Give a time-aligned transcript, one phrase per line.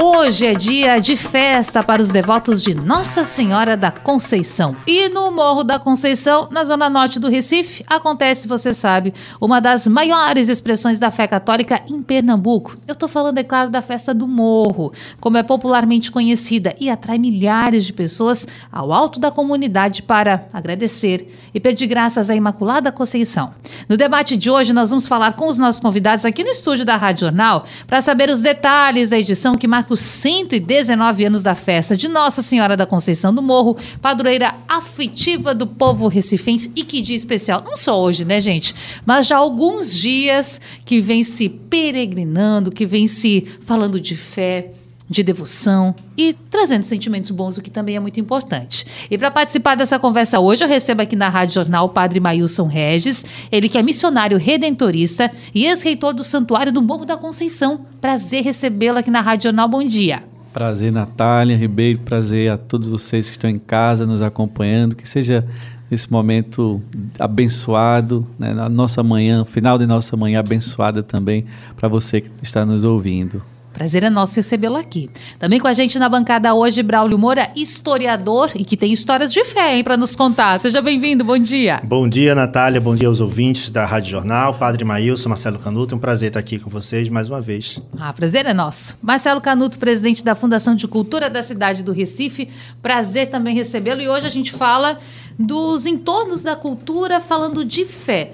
[0.00, 4.76] Hoje é dia de festa para os devotos de Nossa Senhora da Conceição.
[4.86, 9.88] E no Morro da Conceição, na zona norte do Recife, acontece, você sabe, uma das
[9.88, 12.76] maiores expressões da fé católica em Pernambuco.
[12.86, 17.18] Eu estou falando, é claro, da festa do Morro, como é popularmente conhecida e atrai
[17.18, 23.52] milhares de pessoas ao alto da comunidade para agradecer e pedir graças à Imaculada Conceição.
[23.88, 26.96] No debate de hoje, nós vamos falar com os nossos convidados aqui no estúdio da
[26.96, 31.96] Rádio Jornal para saber os detalhes da edição que marca os 119 anos da festa
[31.96, 36.72] de Nossa Senhora da Conceição do Morro, padroeira afetiva do povo recifense.
[36.74, 38.74] E que dia especial, não só hoje, né, gente,
[39.04, 44.72] mas já alguns dias que vem se peregrinando, que vem se falando de fé,
[45.08, 48.86] de devoção e trazendo sentimentos bons, o que também é muito importante.
[49.10, 52.66] E para participar dessa conversa hoje, eu recebo aqui na Rádio Jornal o Padre Mailson
[52.66, 57.86] Regis, ele que é missionário redentorista e ex-reitor do Santuário do Morro da Conceição.
[58.00, 59.68] Prazer recebê-lo aqui na Rádio Jornal.
[59.68, 60.22] Bom dia.
[60.52, 62.00] Prazer, Natália Ribeiro.
[62.00, 64.96] Prazer a todos vocês que estão em casa nos acompanhando.
[64.96, 65.46] Que seja
[65.90, 66.82] esse momento
[67.18, 72.64] abençoado, né, na nossa manhã, final de nossa manhã abençoada também para você que está
[72.66, 73.42] nos ouvindo.
[73.72, 75.08] Prazer é nosso recebê-lo aqui.
[75.38, 79.44] Também com a gente na bancada hoje, Braulio Moura, historiador e que tem histórias de
[79.44, 80.58] fé para nos contar.
[80.58, 81.80] Seja bem-vindo, bom dia.
[81.84, 85.98] Bom dia, Natália, bom dia aos ouvintes da Rádio Jornal, Padre Maílson, Marcelo Canuto, um
[85.98, 87.80] prazer estar aqui com vocês mais uma vez.
[87.98, 88.98] Ah, prazer é nosso.
[89.02, 92.48] Marcelo Canuto, presidente da Fundação de Cultura da cidade do Recife,
[92.82, 94.98] prazer também recebê-lo e hoje a gente fala
[95.38, 98.32] dos entornos da cultura falando de fé.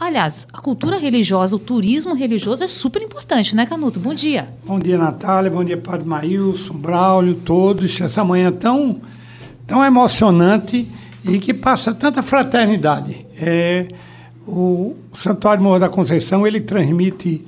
[0.00, 3.98] Aliás, a cultura religiosa, o turismo religioso é super importante, né, Canuto?
[3.98, 4.48] Bom dia.
[4.64, 5.50] Bom dia, Natália.
[5.50, 8.00] Bom dia, Padre Maílson, Braulio, todos.
[8.00, 9.00] Essa manhã tão,
[9.66, 10.86] tão emocionante
[11.24, 13.26] e que passa tanta fraternidade.
[13.36, 13.88] É,
[14.46, 17.44] o Santuário Morro da Conceição, ele transmite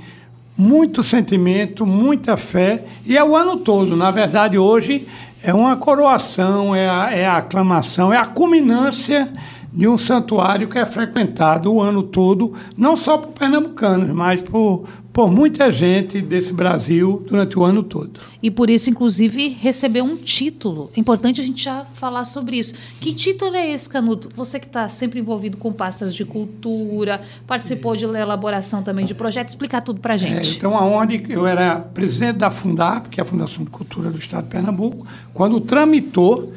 [0.58, 3.96] muito sentimento, muita fé, e é o ano todo.
[3.96, 5.06] Na verdade, hoje
[5.41, 9.32] é uma coroação, é a, é a aclamação, é a culminância
[9.72, 14.84] de um santuário que é frequentado o ano todo, não só por pernambucanos, mas por,
[15.12, 18.19] por muita gente desse Brasil durante o ano todo.
[18.42, 20.91] E por isso, inclusive, recebeu um título.
[20.97, 22.75] É importante a gente já falar sobre isso.
[23.00, 24.31] Que título é esse, Canuto?
[24.34, 29.54] Você que está sempre envolvido com pastas de cultura, participou de elaboração também de projetos,
[29.54, 30.54] explicar tudo para a gente.
[30.54, 34.19] É, então, aonde eu era presidente da Fundap, que é a Fundação de Cultura do
[34.19, 36.52] Estado de Pernambuco, quando tramitou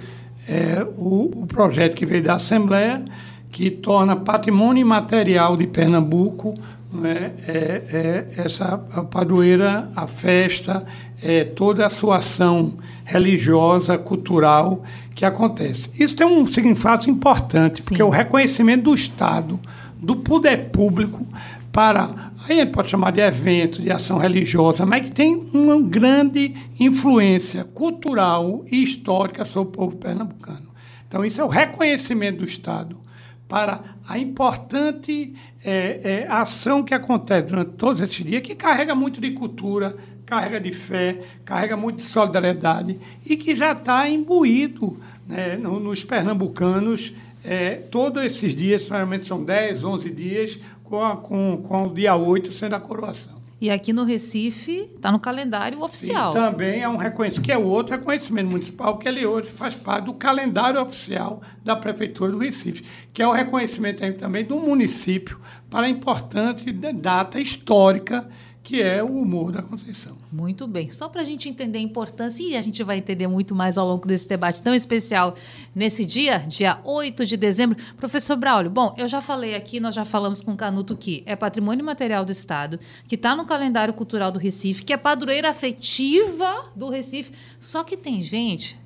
[0.48, 3.04] é, o, o projeto que veio da Assembleia,
[3.52, 6.56] que torna patrimônio imaterial de Pernambuco
[6.94, 7.54] né, é,
[8.38, 10.84] é, essa padroeira, a festa,
[11.22, 12.74] é, toda a sua ação
[13.04, 14.84] religiosa, cultural
[15.16, 15.90] que acontece.
[15.98, 17.90] Isso tem um significado importante, Sim.
[17.90, 19.60] porque é o reconhecimento do Estado,
[19.98, 21.26] do poder público
[21.72, 25.82] para aí a gente pode chamar de evento, de ação religiosa, mas que tem uma
[25.82, 30.68] grande influência cultural e histórica sobre o povo pernambucano.
[31.08, 32.98] Então, isso é o reconhecimento do Estado
[33.48, 35.34] para a importante
[35.64, 40.60] é, é, ação que acontece durante todos esses dias, que carrega muito de cultura, carrega
[40.60, 47.76] de fé, carrega muito de solidariedade e que já está imbuído né, nos pernambucanos é,
[47.92, 52.52] todos esses dias, geralmente são 10, 11 dias, com, a, com, com o dia 8
[52.52, 53.44] sendo a coroação.
[53.64, 56.32] E aqui no Recife está no calendário oficial.
[56.32, 60.04] E também é um reconhecimento, que é outro reconhecimento municipal, que ele hoje faz parte
[60.04, 62.84] do calendário oficial da Prefeitura do Recife,
[63.14, 65.40] que é o reconhecimento também do município
[65.70, 68.28] para a importante data histórica
[68.64, 70.18] que é o Morro da Conceição.
[70.32, 70.90] Muito bem.
[70.90, 73.86] Só para a gente entender a importância, e a gente vai entender muito mais ao
[73.86, 75.36] longo desse debate tão especial
[75.76, 77.78] nesse dia, dia 8 de dezembro.
[77.98, 81.36] Professor Braulio, bom, eu já falei aqui, nós já falamos com o Canuto que é
[81.36, 86.72] patrimônio material do Estado, que está no calendário cultural do Recife, que é padroeira afetiva
[86.74, 87.34] do Recife.
[87.60, 88.80] Só que tem gente,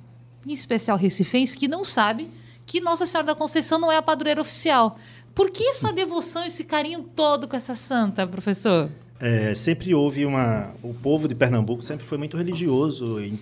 [0.44, 2.28] em especial recifense, que não sabe
[2.66, 4.98] que Nossa Senhora da Conceição não é a padroeira oficial.
[5.36, 8.90] Por que essa devoção, esse carinho todo com essa santa, professor?
[9.20, 10.70] É, sempre houve uma.
[10.82, 13.38] O povo de Pernambuco sempre foi muito religioso, em,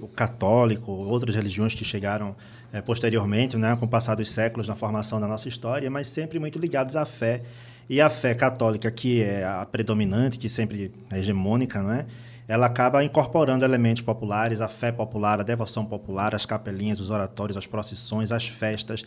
[0.00, 2.36] o católico, outras religiões que chegaram
[2.72, 6.38] é, posteriormente, né, com o passar dos séculos na formação da nossa história, mas sempre
[6.38, 7.42] muito ligados à fé.
[7.88, 12.06] E a fé católica, que é a predominante, que sempre é hegemônica, não é?
[12.48, 17.58] ela acaba incorporando elementos populares, a fé popular, a devoção popular, as capelinhas, os oratórios,
[17.58, 19.04] as procissões, as festas,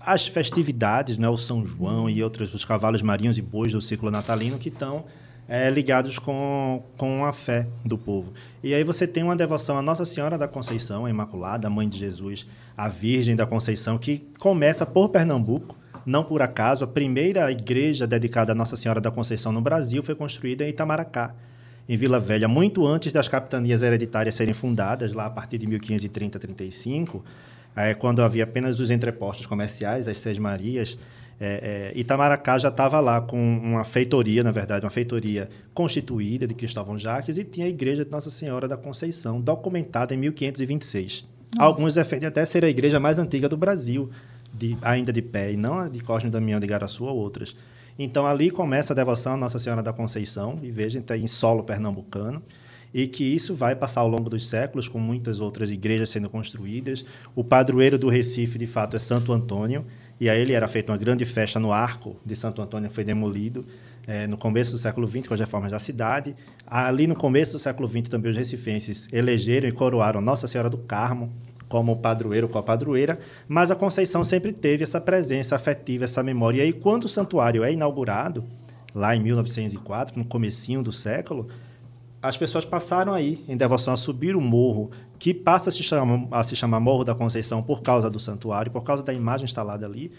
[0.00, 4.08] as festividades, né, o São João e outros, os cavalos marinhos e bois do ciclo
[4.08, 5.04] natalino que estão
[5.48, 8.32] é, ligados com, com a fé do povo.
[8.62, 11.88] E aí você tem uma devoção à Nossa Senhora da Conceição, a Imaculada, a Mãe
[11.88, 12.46] de Jesus,
[12.76, 16.84] a Virgem da Conceição, que começa por Pernambuco, não por acaso.
[16.84, 21.34] A primeira igreja dedicada à Nossa Senhora da Conceição no Brasil foi construída em Itamaracá,
[21.88, 26.38] em Vila Velha, muito antes das capitanias hereditárias serem fundadas, lá a partir de 1530,
[26.38, 27.24] 35,
[27.76, 30.98] é, quando havia apenas os entrepostos comerciais, as Seis Marias,
[31.38, 36.54] é, é, Itamaracá já estava lá com uma feitoria, na verdade, uma feitoria constituída de
[36.54, 41.24] Cristóvão Jaques e tinha a igreja de Nossa Senhora da Conceição, documentada em 1526.
[41.54, 41.62] Nossa.
[41.62, 44.10] Alguns defendem até ser a igreja mais antiga do Brasil,
[44.52, 47.54] de, ainda de pé, e não a de Cosme Damião de Garaçu ou outras.
[47.98, 51.62] Então ali começa a devoção a Nossa Senhora da Conceição, e veja, está em solo
[51.62, 52.42] pernambucano
[52.94, 57.04] e que isso vai passar ao longo dos séculos, com muitas outras igrejas sendo construídas.
[57.34, 59.84] O padroeiro do Recife, de fato, é Santo Antônio,
[60.20, 63.04] e aí ele era feita uma grande festa no arco de Santo Antônio, que foi
[63.04, 63.66] demolido
[64.06, 66.34] é, no começo do século XX, com as reformas da cidade.
[66.66, 70.78] Ali no começo do século XX, também os recifenses elegeram e coroaram Nossa Senhora do
[70.78, 71.32] Carmo
[71.68, 73.18] como padroeiro com a padroeira,
[73.48, 76.58] mas a Conceição sempre teve essa presença afetiva, essa memória.
[76.58, 78.44] E aí, quando o santuário é inaugurado,
[78.94, 81.48] lá em 1904, no comecinho do século,
[82.22, 86.26] as pessoas passaram aí em devoção a subir o morro, que passa a se, chamar,
[86.30, 89.86] a se chamar Morro da Conceição por causa do santuário, por causa da imagem instalada
[89.86, 90.12] ali,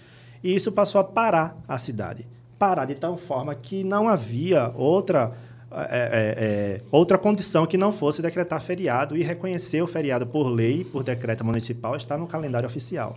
[0.43, 2.27] e isso passou a parar a cidade.
[2.57, 5.33] Parar de tal forma que não havia outra,
[5.71, 10.47] é, é, é, outra condição que não fosse decretar feriado e reconhecer o feriado por
[10.47, 13.15] lei, por decreto municipal, está no calendário oficial.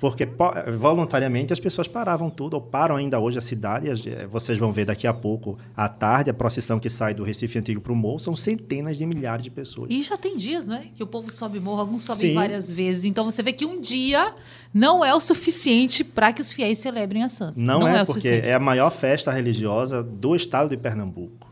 [0.00, 0.28] Porque
[0.76, 3.88] voluntariamente as pessoas paravam tudo, ou param ainda hoje a cidade.
[4.30, 7.80] Vocês vão ver daqui a pouco, à tarde, a procissão que sai do Recife Antigo
[7.80, 9.88] para o morro, são centenas de milhares de pessoas.
[9.90, 10.86] E já tem dias, né?
[10.94, 12.34] Que o povo sobe morro, alguns sobem Sim.
[12.34, 13.06] várias vezes.
[13.06, 14.34] Então você vê que um dia
[14.72, 17.60] não é o suficiente para que os fiéis celebrem a Santa.
[17.60, 21.48] Não, não é, é porque é a maior festa religiosa do estado de Pernambuco.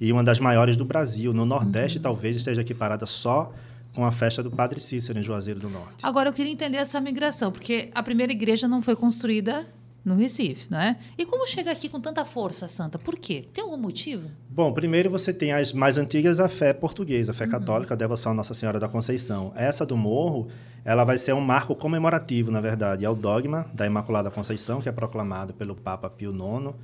[0.00, 1.32] E uma das maiores do Brasil.
[1.32, 2.02] No Nordeste, uhum.
[2.02, 3.52] talvez esteja equiparada só
[3.94, 6.04] com a festa do Padre Cícero em Juazeiro do Norte.
[6.04, 9.66] Agora eu queria entender essa migração, porque a primeira igreja não foi construída
[10.04, 10.96] no Recife, não é?
[11.16, 12.98] E como chega aqui com tanta força, Santa?
[12.98, 13.46] Por quê?
[13.52, 14.30] Tem algum motivo?
[14.48, 17.50] Bom, primeiro você tem as mais antigas, a fé portuguesa, a fé uhum.
[17.50, 19.52] católica, a devoção à Nossa Senhora da Conceição.
[19.54, 20.48] Essa do Morro,
[20.84, 23.04] ela vai ser um marco comemorativo, na verdade.
[23.04, 26.74] É o dogma da Imaculada Conceição, que é proclamado pelo Papa Pio IX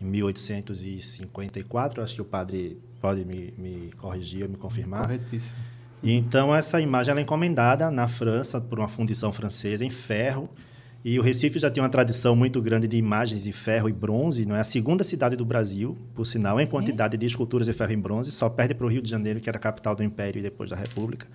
[0.00, 2.02] em 1854.
[2.02, 5.02] Acho que o padre pode me, me corrigir ou me confirmar.
[5.02, 5.56] Corretíssimo.
[6.02, 10.48] Então essa imagem é encomendada na França por uma fundição francesa em ferro.
[11.04, 14.46] E o Recife já tem uma tradição muito grande de imagens em ferro e bronze,
[14.46, 17.90] não é a segunda cidade do Brasil, por sinal, em quantidade de esculturas de ferro
[17.90, 20.38] e bronze, só perde para o Rio de Janeiro, que era a capital do Império
[20.38, 21.26] e depois da República.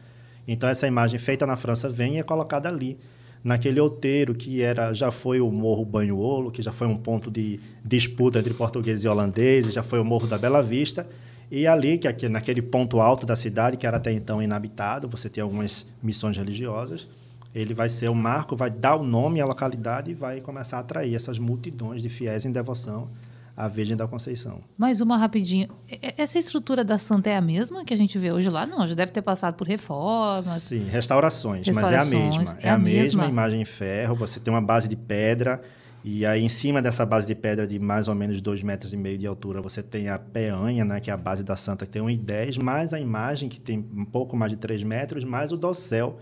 [0.47, 2.97] Então essa imagem feita na França vem e é colocada ali,
[3.43, 7.59] naquele outeiro que era já foi o Morro Banhuolo, que já foi um ponto de
[7.83, 11.05] disputa entre portugueses e holandeses, já foi o Morro da Bela Vista,
[11.49, 15.29] e ali, que aqui, naquele ponto alto da cidade, que era até então inabitado, você
[15.29, 17.07] tem algumas missões religiosas,
[17.55, 20.79] ele vai ser o marco, vai dar o nome à localidade e vai começar a
[20.81, 23.09] atrair essas multidões de fiéis em devoção
[23.55, 24.61] à Virgem da Conceição.
[24.77, 25.67] Mais uma rapidinho.
[26.15, 28.67] Essa estrutura da Santa é a mesma que a gente vê hoje lá?
[28.67, 30.45] Não, já deve ter passado por reformas.
[30.45, 32.57] Sim, restaurações, restaurações mas é a mesma.
[32.61, 33.01] É, é a, mesma.
[33.01, 35.61] mesma imagem em ferro, você tem uma base de pedra,
[36.09, 38.97] e aí, em cima dessa base de pedra de mais ou menos 2 metros e
[38.97, 41.91] meio de altura, você tem a peanha, né, que é a base da santa, que
[41.91, 45.57] tem 1,10, mais a imagem, que tem um pouco mais de 3 metros, mais o
[45.57, 46.17] dossel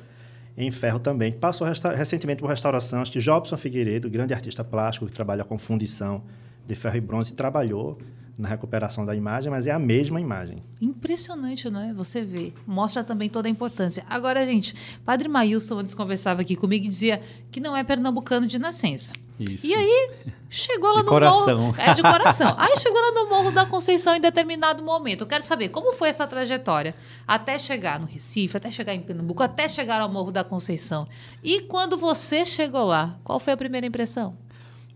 [0.58, 3.00] em ferro também, passou recentemente por restauração.
[3.00, 6.24] Acho que Jobson Figueiredo, grande artista plástico, que trabalha com fundição
[6.66, 8.00] de ferro e bronze, trabalhou
[8.36, 10.64] na recuperação da imagem, mas é a mesma imagem.
[10.82, 11.94] Impressionante, não é?
[11.94, 12.54] Você vê.
[12.66, 14.04] Mostra também toda a importância.
[14.10, 14.76] Agora, gente,
[15.06, 19.14] Padre Maílson antes conversava aqui comigo e dizia que não é pernambucano de nascença.
[19.40, 19.66] Isso.
[19.66, 20.10] E aí,
[20.50, 21.58] chegou lá de no coração.
[21.58, 21.76] morro...
[21.78, 22.56] É, de coração.
[22.58, 25.22] aí chegou lá no Morro da Conceição em determinado momento.
[25.22, 26.96] Eu quero saber como foi essa trajetória
[27.28, 31.06] até chegar no Recife, até chegar em Pernambuco, até chegar ao Morro da Conceição.
[31.44, 34.38] E quando você chegou lá, qual foi a primeira impressão?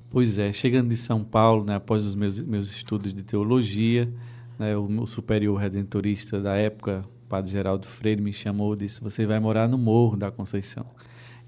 [0.10, 4.12] Pois é, chegando de São Paulo, né, após os meus, meus estudos de teologia,
[4.58, 9.02] né, o, o superior redentorista da época, o padre Geraldo Freire, me chamou e disse:
[9.02, 10.86] Você vai morar no Morro da Conceição.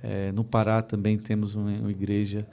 [0.03, 2.47] É, no Pará também temos uma, uma igreja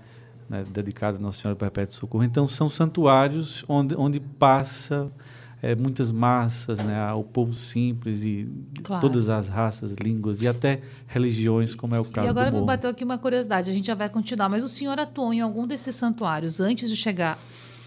[0.49, 2.25] né, dedicada a Nossa Senhora do Perpétuo Socorro.
[2.25, 5.13] Então, são santuários onde, onde passa
[5.61, 8.49] é, muitas massas, né, o povo simples e
[8.83, 9.01] claro.
[9.01, 12.65] todas as raças, línguas e até religiões, como é o caso do E agora me
[12.65, 15.67] bateu aqui uma curiosidade, a gente já vai continuar, mas o senhor atuou em algum
[15.67, 17.39] desses santuários antes de chegar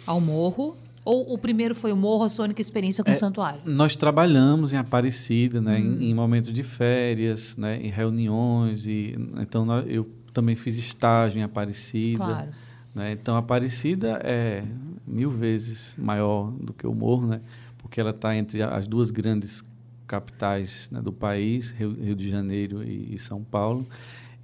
[0.05, 0.77] ao morro?
[1.05, 3.61] Ou o primeiro foi o morro, a sua única experiência com é, o santuário?
[3.65, 5.97] Nós trabalhamos em Aparecida, né, hum.
[5.99, 8.85] em, em, momentos de férias, né, em reuniões.
[8.85, 12.23] e Então, nós, eu também fiz estágio em Aparecida.
[12.23, 12.49] Claro.
[12.93, 13.11] Né?
[13.13, 14.63] Então, Aparecida é
[15.07, 17.41] mil vezes maior do que o Morro, né?
[17.77, 19.63] porque ela está entre as duas grandes
[20.05, 23.87] capitais né, do país, Rio, Rio, de Janeiro e, e, São Paulo.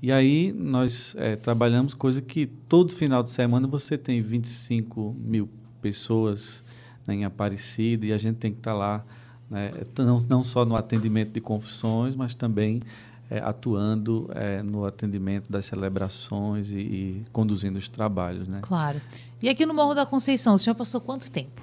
[0.02, 5.50] E aí nós é, trabalhamos coisa que todo final de semana você tem 25 mil
[5.86, 6.64] pessoas
[7.06, 9.06] né, em Aparecida e a gente tem que estar tá lá,
[9.48, 12.82] né, não, não só no atendimento de confissões, mas também
[13.30, 18.48] é, atuando é, no atendimento das celebrações e, e, conduzindo os trabalhos.
[18.48, 18.58] Né?
[18.64, 19.00] Claro.
[19.40, 21.62] E aqui no Morro da Conceição, o senhor passou quanto tempo?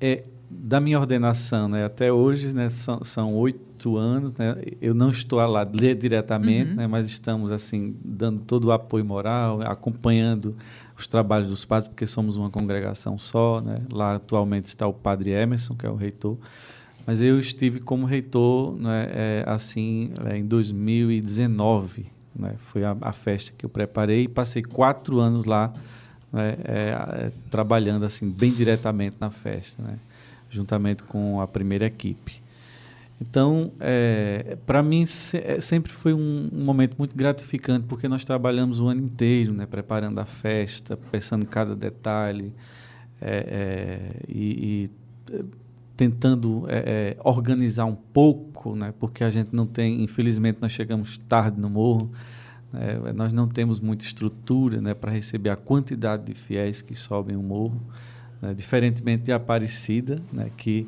[0.00, 4.32] É, da minha ordenação né, até hoje, né, são, são oito anos.
[4.34, 6.76] Né, eu não estou lá diretamente, uhum.
[6.76, 10.54] né, mas estamos assim dando todo o apoio moral, acompanhando
[10.96, 13.60] os trabalhos dos padres, porque somos uma congregação só.
[13.60, 16.38] Né, lá atualmente está o padre Emerson, que é o reitor.
[17.06, 22.06] Mas eu estive como reitor né, é, assim é, em 2019.
[22.34, 25.72] Né, foi a, a, festa que eu preparei e passei quatro anos lá
[26.32, 29.98] né, é, trabalhando assim bem diretamente na festa, né,
[30.50, 32.42] juntamente com a primeira equipe.
[33.20, 38.24] Então, é, para mim se, é, sempre foi um, um, momento muito gratificante porque nós
[38.24, 42.52] trabalhamos o ano inteiro, né, preparando a festa, pensando em cada detalhe
[43.20, 44.90] é, e, e
[45.96, 51.16] tentando é, é, organizar um pouco, né, porque a gente não tem, infelizmente, nós chegamos
[51.16, 52.10] tarde no morro,
[52.70, 57.34] né, nós não temos muita estrutura né, para receber a quantidade de fiéis que sobem
[57.34, 57.80] o morro,
[58.42, 60.86] né, diferentemente de Aparecida, né, que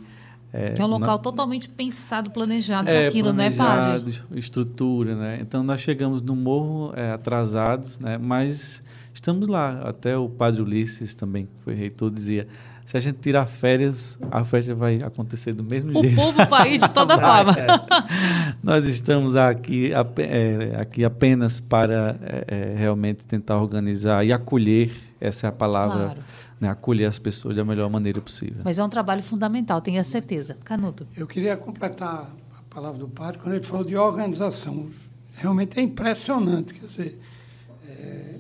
[0.52, 4.22] é, é um local na, totalmente pensado, planejado é, para aquilo, não é, Padre?
[4.34, 5.38] estrutura, né?
[5.40, 8.16] Então nós chegamos no morro é, atrasados, né?
[8.18, 9.82] Mas estamos lá.
[9.82, 12.46] Até o Padre Ulisses também, que foi reitor, dizia
[12.88, 16.18] se a gente tirar férias, a festa vai acontecer do mesmo o jeito.
[16.18, 17.52] O povo vai de toda forma.
[18.62, 24.90] Nós estamos aqui, é, aqui apenas para é, é, realmente tentar organizar e acolher,
[25.20, 26.20] essa é a palavra, claro.
[26.60, 28.62] né, acolher as pessoas da melhor maneira possível.
[28.64, 30.56] Mas é um trabalho fundamental, tenho a certeza.
[30.64, 31.06] Canuto.
[31.16, 34.90] Eu queria completar a palavra do padre quando ele falou de organização.
[35.34, 37.20] Realmente é impressionante, quer dizer,
[37.88, 38.36] é,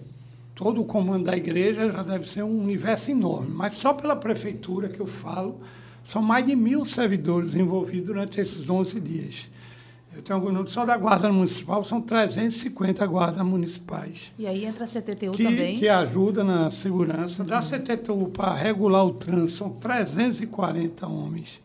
[0.54, 3.50] todo o comando da igreja já deve ser um universo enorme.
[3.50, 5.60] Mas só pela prefeitura que eu falo,
[6.04, 9.48] são mais de mil servidores envolvidos durante esses 11 dias.
[10.18, 14.32] Eu tenho alguns números, só da Guarda Municipal são 350 guardas municipais.
[14.36, 15.78] E aí entra a CTTU que, também?
[15.78, 17.44] Que ajuda na segurança.
[17.44, 21.60] Da CTTU para regular o trânsito são 340 homens.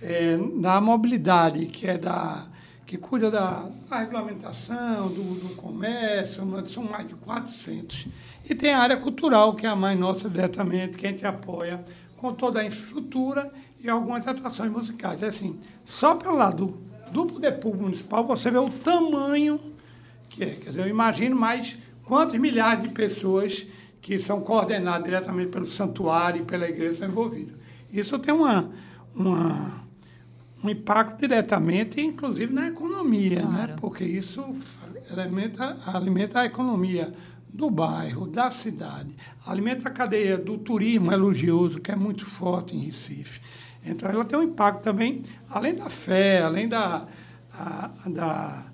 [0.00, 2.46] É, da mobilidade, que é da
[2.86, 8.06] que cuida da, da regulamentação, do, do, comércio, são mais de 400.
[8.48, 11.84] E tem a área cultural, que é a mais nossa diretamente, que a gente apoia
[12.16, 15.20] com toda a infraestrutura e algumas atrações musicais.
[15.20, 19.60] É assim, só pelo lado do poder público municipal, você vê o tamanho
[20.28, 20.54] que é.
[20.54, 23.66] Quer dizer, eu imagino mais quantos milhares de pessoas
[24.00, 27.54] que são coordenadas diretamente pelo santuário e pela igreja são envolvidas.
[27.92, 28.70] Isso tem uma,
[29.14, 29.82] uma
[30.64, 33.48] um impacto diretamente, inclusive na economia, né?
[33.50, 33.72] claro.
[33.72, 33.76] né?
[33.80, 34.44] porque isso
[35.10, 37.12] alimenta, alimenta a economia
[37.52, 39.14] do bairro, da cidade,
[39.44, 43.40] alimenta a cadeia do turismo elogioso, que é muito forte em Recife.
[43.84, 47.06] Então, ela tem um impacto também, além da fé, além da,
[47.52, 48.66] a, da,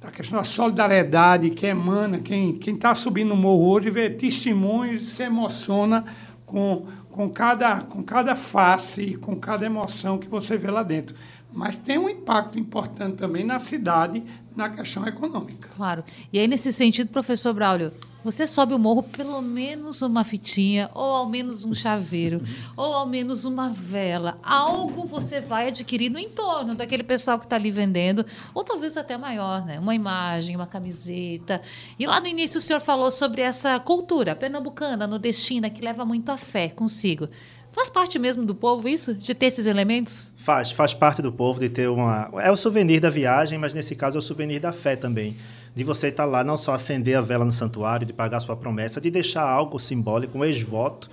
[0.00, 5.22] da questão da solidariedade que emana, quem está subindo o morro hoje vê testemunhos, se
[5.22, 6.04] emociona
[6.44, 11.14] com, com, cada, com cada face, com cada emoção que você vê lá dentro.
[11.52, 14.22] Mas tem um impacto importante também na cidade,
[14.54, 15.68] na questão econômica.
[15.76, 16.04] Claro.
[16.32, 17.92] E aí, nesse sentido, professor Braulio,
[18.24, 22.42] você sobe o morro pelo menos uma fitinha, ou ao menos um chaveiro,
[22.76, 24.38] ou ao menos uma vela.
[24.42, 28.24] Algo você vai adquirir no entorno daquele pessoal que está ali vendendo,
[28.54, 29.78] ou talvez até maior, né?
[29.78, 31.62] Uma imagem, uma camiseta.
[31.98, 36.30] E lá no início o senhor falou sobre essa cultura pernambucana, nordestina, que leva muito
[36.30, 37.28] a fé consigo.
[37.72, 39.14] Faz parte mesmo do povo isso?
[39.14, 40.32] De ter esses elementos?
[40.36, 42.30] Faz, faz parte do povo de ter uma.
[42.38, 45.36] É o souvenir da viagem, mas nesse caso é o souvenir da fé também
[45.74, 49.00] de você estar lá, não só acender a vela no santuário, de pagar sua promessa,
[49.00, 51.10] de deixar algo simbólico, um ex-voto,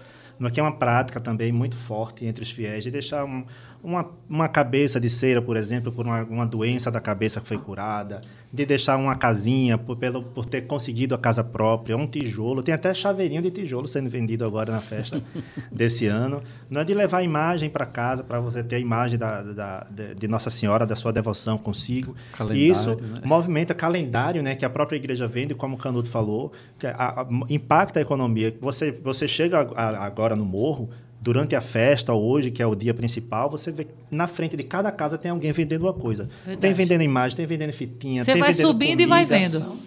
[0.52, 3.46] que é uma prática também muito forte entre os fiéis, de deixar um,
[3.84, 7.58] uma, uma cabeça de cera, por exemplo, por uma, uma doença da cabeça que foi
[7.58, 12.64] curada, de deixar uma casinha por, pelo, por ter conseguido a casa própria, um tijolo.
[12.64, 15.22] Tem até chaveirinho de tijolo sendo vendido agora na festa
[15.72, 16.42] desse ano.
[16.70, 19.88] Não é de levar a imagem para casa, para você ter a imagem da, da,
[20.18, 22.16] de Nossa Senhora, da sua devoção consigo.
[22.32, 23.22] Calendário, Isso né?
[23.24, 27.28] movimenta calendário, né, que a própria igreja vende, como o Canuto falou, que a, a,
[27.50, 28.56] impacta a economia.
[28.62, 30.90] Você, você chega agora no morro,
[31.28, 34.90] durante a festa, hoje, que é o dia principal, você vê na frente de cada
[34.94, 36.30] casa tem alguém vendendo uma coisa.
[36.46, 36.62] Verdade.
[36.62, 39.78] Tem vendendo imagem, tem vendendo fitinha, você tem vai subindo comida, e vai vendo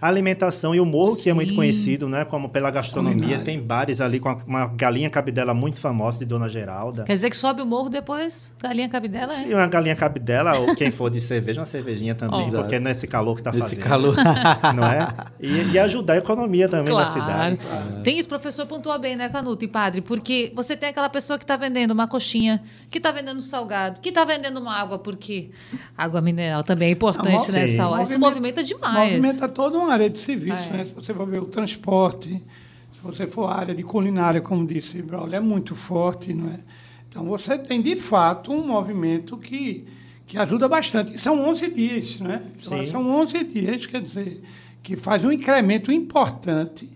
[0.00, 1.22] a alimentação e o morro, Sim.
[1.22, 2.24] que é muito conhecido, né?
[2.24, 3.38] Como pela gastronomia.
[3.38, 7.04] Tem bares ali com uma galinha cabidela muito famosa de Dona Geralda.
[7.04, 9.30] Quer dizer que sobe o morro depois, galinha cabidela?
[9.30, 9.56] Sim, é?
[9.56, 12.52] uma galinha cabidela, ou quem for de cerveja, uma cervejinha também, oh.
[12.52, 13.66] porque não é esse calor que está fazendo.
[13.66, 14.14] Esse calor.
[14.74, 15.08] Não é?
[15.40, 17.06] E, e, ajudar a economia também claro.
[17.06, 17.56] da cidade.
[17.56, 18.02] Claro.
[18.02, 20.00] Tem isso, professor pontua bem, né, Canuto e Padre?
[20.00, 24.08] Porque você tem aquela pessoa que está vendendo uma coxinha, que está vendendo salgado, que
[24.08, 25.50] está vendendo uma água, porque
[25.96, 28.02] água mineral também é importante nessa hora.
[28.02, 29.12] Isso movimenta demais.
[29.12, 30.72] Movimenta toda uma área de serviço, é.
[30.72, 30.84] né?
[30.84, 35.00] Se você for ver o transporte, se você for a área de culinária, como disse
[35.02, 36.60] Braulio, é muito forte, não é?
[37.08, 39.86] Então, você tem, de fato, um movimento que,
[40.26, 41.14] que ajuda bastante.
[41.14, 42.42] E são 11 dias, né?
[42.58, 42.86] Sim.
[42.86, 44.42] São 11 dias, quer dizer,
[44.82, 46.90] que faz um incremento importante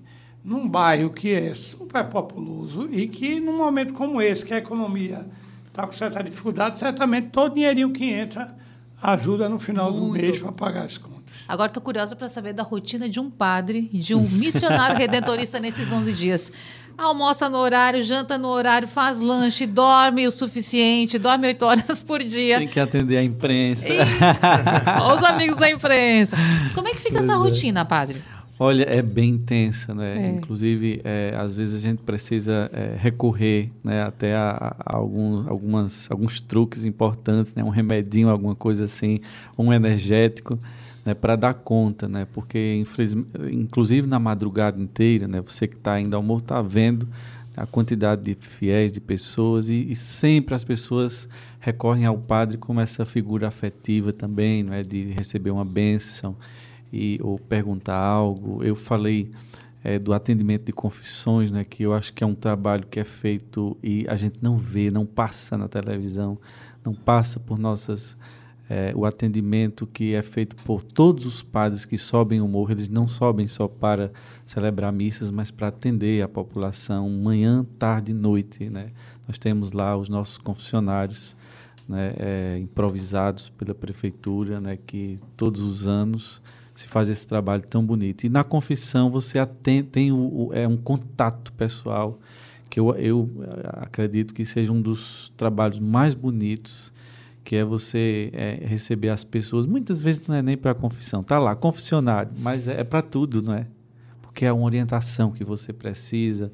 [0.44, 5.27] num bairro que é super populoso e que, num momento como esse, que a economia
[5.66, 8.57] está com certa dificuldade, certamente todo dinheirinho que entra
[9.01, 10.07] ajuda no final Muito.
[10.07, 11.17] do mês para pagar as contas.
[11.49, 15.91] Agora estou curiosa para saber da rotina de um padre, de um missionário redentorista nesses
[15.91, 16.53] 11 dias.
[16.99, 22.23] Almoça no horário, janta no horário, faz lanche, dorme o suficiente, dorme oito horas por
[22.23, 22.59] dia.
[22.59, 23.89] Tem que atender a imprensa.
[25.17, 26.37] Os amigos da imprensa.
[26.75, 27.37] Como é que fica essa é.
[27.37, 28.19] rotina, padre?
[28.59, 30.27] Olha, é bem intensa, né?
[30.27, 30.31] É.
[30.31, 36.11] Inclusive, é, às vezes a gente precisa é, recorrer né, até a, a alguns, algumas,
[36.11, 37.63] alguns truques importantes, né?
[37.63, 39.21] Um remedinho, alguma coisa assim,
[39.57, 40.59] um energético
[41.09, 42.85] né, para dar conta, né, porque
[43.51, 47.09] inclusive na madrugada inteira, né, você que está ainda ao morro está vendo
[47.57, 51.27] a quantidade de fiéis, de pessoas e, e, sempre as pessoas
[51.61, 56.37] recorrem ao padre como essa figura afetiva também, não é, de receber uma bênção
[56.92, 58.62] e ou perguntar algo.
[58.62, 59.31] Eu falei
[59.83, 63.05] é, do atendimento de confissões, né, que eu acho que é um trabalho que é
[63.05, 66.38] feito e a gente não vê, não passa na televisão,
[66.85, 68.14] não passa por nossas
[68.68, 72.88] é, o atendimento que é feito por todos os padres que sobem o morro, eles
[72.88, 74.12] não sobem só para
[74.44, 78.68] celebrar missas, mas para atender a população manhã, tarde e noite.
[78.68, 78.90] Né?
[79.26, 81.35] Nós temos lá os nossos confessionários
[81.88, 86.42] né, é, improvisados pela prefeitura, né, que todos os anos
[86.74, 88.24] se faz esse trabalho tão bonito.
[88.24, 92.20] E na confissão você atende, tem o, o, é um contato pessoal
[92.68, 93.31] que eu, eu
[93.64, 96.92] acredito que seja um dos trabalhos mais bonitos
[97.49, 99.65] que é você é, receber as pessoas.
[99.65, 103.41] Muitas vezes não é nem para confissão, tá lá, confessionário, mas é, é para tudo,
[103.41, 103.67] não é?
[104.21, 106.53] Porque é uma orientação que você precisa,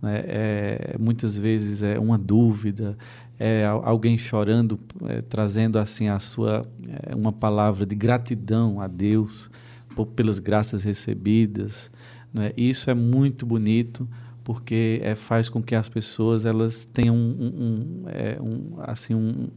[0.00, 0.22] né?
[0.24, 2.96] é, muitas vezes é uma dúvida,
[3.40, 9.50] é alguém chorando, é, trazendo assim a sua é, uma palavra de gratidão a Deus
[9.96, 11.90] por, pelas graças recebidas.
[12.32, 12.52] Né?
[12.56, 14.08] Isso é muito bonito
[14.46, 19.48] porque é, faz com que as pessoas elas tenham um, um, é, um assim um,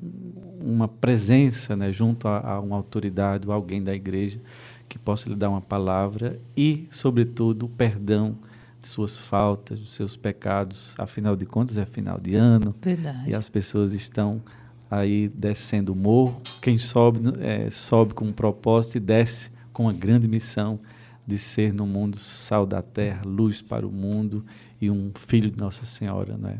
[0.59, 4.41] uma presença né, junto a, a, uma autoridade ou alguém da igreja
[4.87, 8.35] que possa lhe dar uma palavra e, sobretudo, o perdão
[8.81, 10.95] de suas faltas, dos seus pecados.
[10.97, 13.29] Afinal de contas, é final de ano Verdade.
[13.29, 14.41] e as pessoas estão
[14.89, 16.35] aí descendo o morro.
[16.59, 20.79] Quem sobe é, sobe com um propósito e desce com uma grande missão
[21.27, 24.43] de ser no mundo sal da terra, luz para o mundo
[24.81, 26.59] e um filho de Nossa Senhora, né?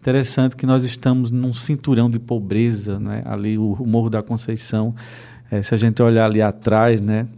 [0.00, 3.22] Interessante que nós estamos num cinturão de pobreza, né?
[3.24, 4.94] Ali o, o Morro da Conceição,
[5.50, 7.28] é, se a gente olhar ali atrás, né?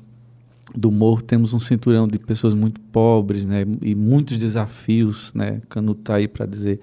[0.75, 6.01] do morro temos um cinturão de pessoas muito pobres, né, e muitos desafios, né, Canuto
[6.01, 6.81] está aí para dizer,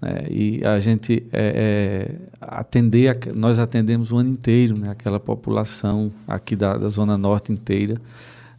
[0.00, 5.20] né, e a gente é, é, atender, a, nós atendemos o ano inteiro, né, aquela
[5.20, 8.00] população aqui da, da zona norte inteira,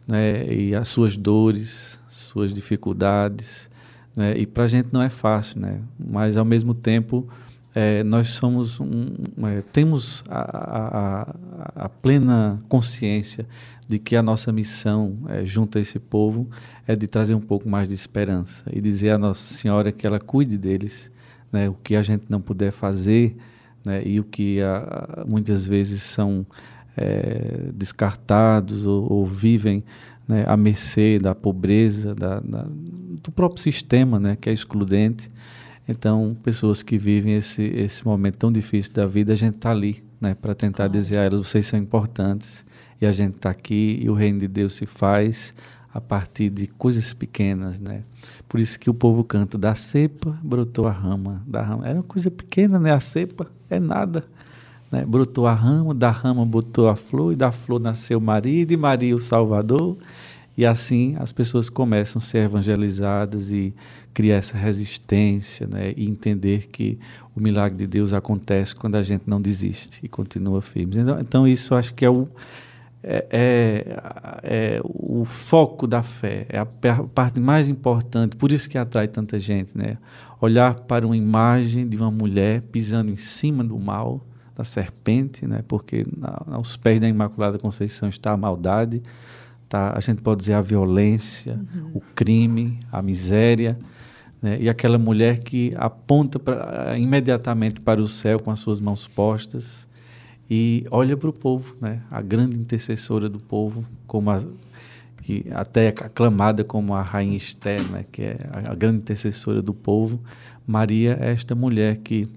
[0.08, 3.68] né, e as suas dores, suas dificuldades,
[4.16, 7.28] né, e para a gente não é fácil, né, mas ao mesmo tempo
[7.74, 9.12] é, nós somos um,
[9.48, 11.26] é, temos a,
[11.76, 13.46] a, a, plena consciência
[13.88, 16.48] de que a nossa missão é, junto a esse povo
[16.86, 20.20] é de trazer um pouco mais de esperança e dizer à Nossa Senhora que ela
[20.20, 21.10] cuide deles,
[21.50, 23.36] né, o que a gente não puder fazer
[23.84, 26.46] né, e o que a, muitas vezes são
[26.96, 29.82] é, descartados ou, ou vivem
[30.26, 32.66] né, à mercê da pobreza, da, da,
[33.22, 35.30] do próprio sistema né, que é excludente.
[35.86, 40.02] Então, pessoas que vivem esse, esse momento tão difícil da vida, a gente está ali
[40.20, 42.64] né, para tentar dizer a elas: vocês são importantes
[43.00, 45.54] e a gente está aqui e o reino de Deus se faz
[45.92, 48.02] a partir de coisas pequenas, né?
[48.48, 51.86] Por isso que o povo canta: da cepa brotou a rama, da rama.
[51.86, 52.92] Era uma coisa pequena, né?
[52.92, 54.24] A cepa é nada.
[54.90, 55.04] Né?
[55.04, 59.14] Brotou a rama, da rama botou a flor, e da flor nasceu Maria, e Maria
[59.14, 59.96] o Salvador.
[60.56, 63.74] E assim as pessoas começam a ser evangelizadas e
[64.12, 65.92] criar essa resistência né?
[65.96, 66.98] e entender que
[67.34, 70.96] o milagre de Deus acontece quando a gente não desiste e continua firme.
[70.96, 72.28] Então, então isso acho que é o,
[73.02, 74.00] é, é,
[74.44, 79.38] é, o foco da fé, é a parte mais importante, por isso que atrai tanta
[79.38, 79.76] gente.
[79.76, 79.98] Né?
[80.40, 84.24] Olhar para uma imagem de uma mulher pisando em cima do mal,
[84.56, 85.62] da serpente, né?
[85.66, 89.02] porque na, aos pés da Imaculada Conceição está a maldade
[89.74, 89.92] tá?
[89.96, 91.90] a gente pode dizer a violência, uhum.
[91.94, 93.76] o crime, a miséria,
[94.40, 94.56] né?
[94.60, 99.88] e aquela mulher que aponta pra, imediatamente para o céu com as suas mãos postas
[100.48, 102.00] e olha para o povo, né?
[102.08, 104.44] a grande intercessora do povo, como a,
[105.22, 108.04] que até aclamada como a rainha Esther, né?
[108.12, 110.20] que é a, a grande intercessora do povo.
[110.64, 112.28] Maria é esta mulher que,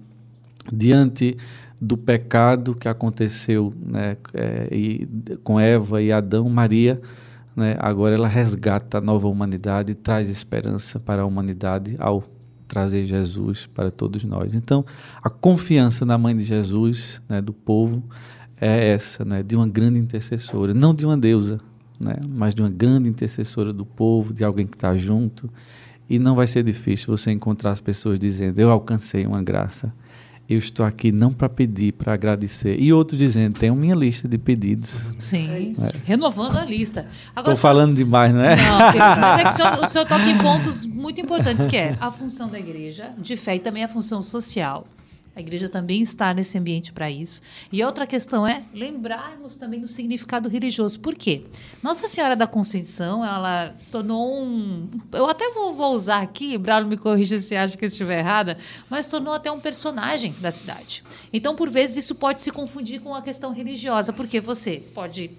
[0.74, 1.38] diante
[1.82, 5.08] do pecado que aconteceu né, é, e,
[5.44, 7.00] com Eva e Adão, Maria
[7.58, 12.24] né, agora ela resgata a nova humanidade e traz esperança para a humanidade ao
[12.68, 14.54] trazer Jesus para todos nós.
[14.54, 14.86] Então,
[15.24, 18.04] a confiança na mãe de Jesus, né, do povo,
[18.62, 21.60] é essa, né, de uma grande intercessora, não de uma deusa,
[22.00, 25.50] né, mas de uma grande intercessora do povo, de alguém que está junto.
[26.08, 29.92] E não vai ser difícil você encontrar as pessoas dizendo: Eu alcancei uma graça
[30.50, 32.80] eu estou aqui não para pedir, para agradecer.
[32.80, 35.08] E outro dizendo, tenho minha lista de pedidos.
[35.20, 35.92] Sim, é.
[36.06, 37.06] renovando a lista.
[37.36, 38.56] Estou falando demais, não é?
[38.56, 38.80] Não,
[39.20, 42.10] mas é que o senhor, o senhor toca em pontos muito importantes, que é a
[42.10, 44.88] função da igreja de fé e também a função social.
[45.38, 47.44] A igreja também está nesse ambiente para isso.
[47.72, 51.00] E outra questão é lembrarmos também do significado religioso.
[51.00, 51.44] Por quê?
[51.84, 54.90] Nossa Senhora da Conceição, ela se tornou um.
[55.12, 58.58] Eu até vou, vou usar aqui, Braulio me corrija se acha que eu estiver errada,
[58.90, 61.04] mas tornou até um personagem da cidade.
[61.32, 65.30] Então, por vezes, isso pode se confundir com a questão religiosa, porque você pode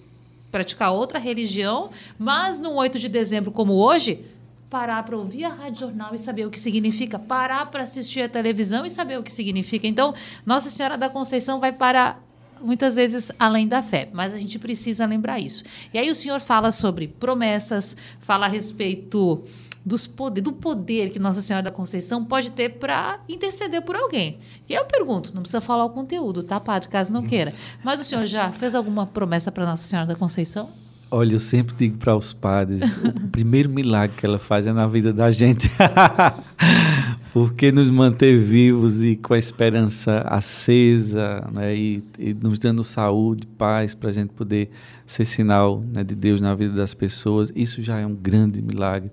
[0.49, 4.25] praticar outra religião, mas no 8 de dezembro, como hoje,
[4.71, 8.29] parar para ouvir a rádio jornal e saber o que significa, parar para assistir a
[8.29, 9.87] televisão e saber o que significa.
[9.87, 12.19] Então, Nossa Senhora da Conceição vai para
[12.61, 15.63] muitas vezes além da fé, mas a gente precisa lembrar isso.
[15.93, 19.45] E aí o senhor fala sobre promessas, fala a respeito
[19.85, 24.39] dos poder, do poder que Nossa Senhora da Conceição pode ter para interceder por alguém.
[24.69, 27.55] E eu pergunto, não precisa falar o conteúdo, tá, padre, caso não queira.
[27.83, 30.69] Mas o senhor já fez alguma promessa para Nossa Senhora da Conceição?
[31.11, 34.87] Olha, eu sempre digo para os padres, o primeiro milagre que ela faz é na
[34.87, 35.71] vida da gente.
[37.33, 41.75] Porque nos manter vivos e com a esperança acesa, né?
[41.75, 44.71] e, e nos dando saúde, paz, para a gente poder
[45.07, 49.11] ser sinal né, de Deus na vida das pessoas, isso já é um grande milagre.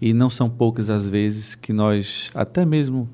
[0.00, 3.08] E não são poucas as vezes que nós, até mesmo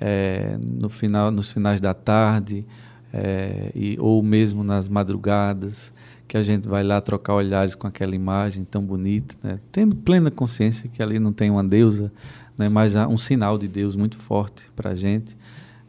[0.00, 2.64] é, no final, nos finais da tarde,
[3.12, 5.92] é, e, ou mesmo nas madrugadas,
[6.26, 9.58] que a gente vai lá trocar olhares com aquela imagem tão bonita, né?
[9.70, 12.12] tendo plena consciência que ali não tem uma deusa,
[12.58, 12.68] né?
[12.68, 15.36] mas há um sinal de Deus muito forte para a gente.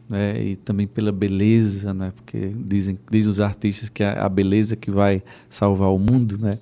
[0.08, 0.42] Né?
[0.42, 2.12] E também pela beleza, né?
[2.14, 6.58] porque dizem diz os artistas que é a beleza que vai salvar o mundo, né?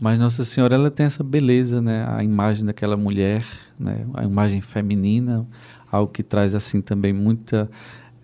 [0.00, 2.06] Mas Nossa Senhora ela tem essa beleza, né?
[2.08, 3.44] A imagem daquela mulher,
[3.78, 4.06] né?
[4.14, 5.44] A imagem feminina,
[5.90, 7.68] algo que traz assim também muita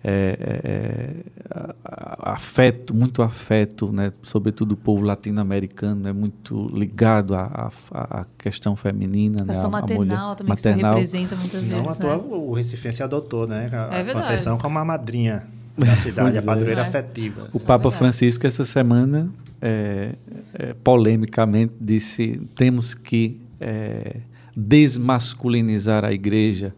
[0.07, 1.75] é, é, é
[2.19, 4.13] afeto, muito afeto, né?
[4.21, 9.41] sobretudo o povo latino-americano é muito ligado à, à, à questão feminina.
[9.41, 9.81] A questão né?
[9.81, 10.93] maternal a também maternal.
[10.93, 11.99] que representa muitas vezes.
[11.99, 12.23] Não, né?
[12.29, 13.69] o Recifense adotou né?
[13.73, 16.43] a, é Conceição como a madrinha da cidade, a é.
[16.43, 16.83] padroeira É.
[16.83, 17.49] afetiva.
[17.51, 17.89] O Papa.
[17.89, 19.27] Francisco, essa semana,
[19.59, 20.13] é,
[20.53, 24.17] é, polemicamente, disse temos que é,
[24.55, 26.75] desmasculinizar a igreja,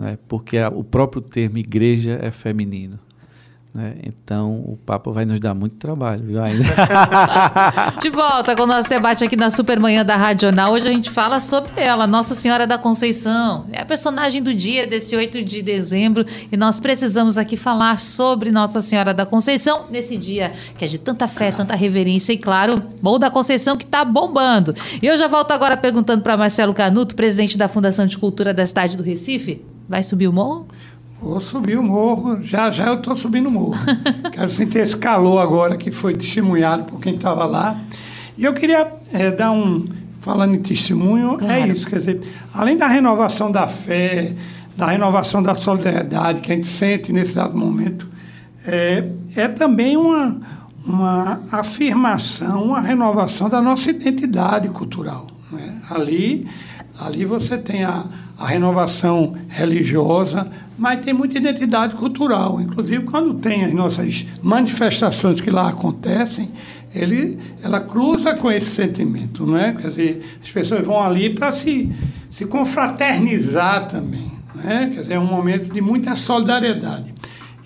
[0.00, 2.98] né, porque a- o próprio termo igreja é feminino.
[3.72, 3.94] né?
[4.02, 6.40] Então, o Papa vai nos dar muito trabalho, viu.
[8.02, 10.72] De volta com o nosso debate aqui na Supermanhã da Radional.
[10.72, 13.66] Hoje a gente fala sobre ela, Nossa Senhora da Conceição.
[13.70, 18.50] É a personagem do dia desse 8 de dezembro e nós precisamos aqui falar sobre
[18.50, 22.82] Nossa Senhora da Conceição nesse dia que é de tanta fé, tanta reverência e, claro,
[23.00, 24.74] bom da Conceição que tá bombando.
[25.00, 28.66] E eu já volto agora perguntando para Marcelo Canuto, presidente da Fundação de Cultura da
[28.66, 29.64] cidade do Recife.
[29.90, 30.68] Vai subir o morro?
[31.20, 33.74] Vou subir o morro, já já eu estou subindo o morro.
[34.32, 37.76] Quero sentir esse calor agora que foi testemunhado por quem estava lá.
[38.38, 39.88] E eu queria eh, dar um.
[40.20, 41.52] Falando em testemunho, Claro.
[41.54, 42.20] é isso, quer dizer,
[42.54, 44.32] além da renovação da fé,
[44.76, 48.06] da renovação da solidariedade que a gente sente nesse dado momento,
[48.66, 50.38] é, é também uma,
[50.86, 55.26] uma afirmação, uma renovação da nossa identidade cultural.
[55.50, 55.80] né?
[55.88, 56.46] Ali,
[57.00, 58.04] ali você tem a,
[58.40, 60.48] a renovação religiosa,
[60.78, 62.58] mas tem muita identidade cultural.
[62.58, 66.50] Inclusive, quando tem as nossas manifestações que lá acontecem,
[66.94, 69.74] ele, ela cruza com esse sentimento, não é?
[69.74, 71.92] Quer dizer, as pessoas vão ali para se,
[72.30, 74.32] se confraternizar também,
[74.64, 74.86] é?
[74.86, 77.12] Quer dizer, é um momento de muita solidariedade.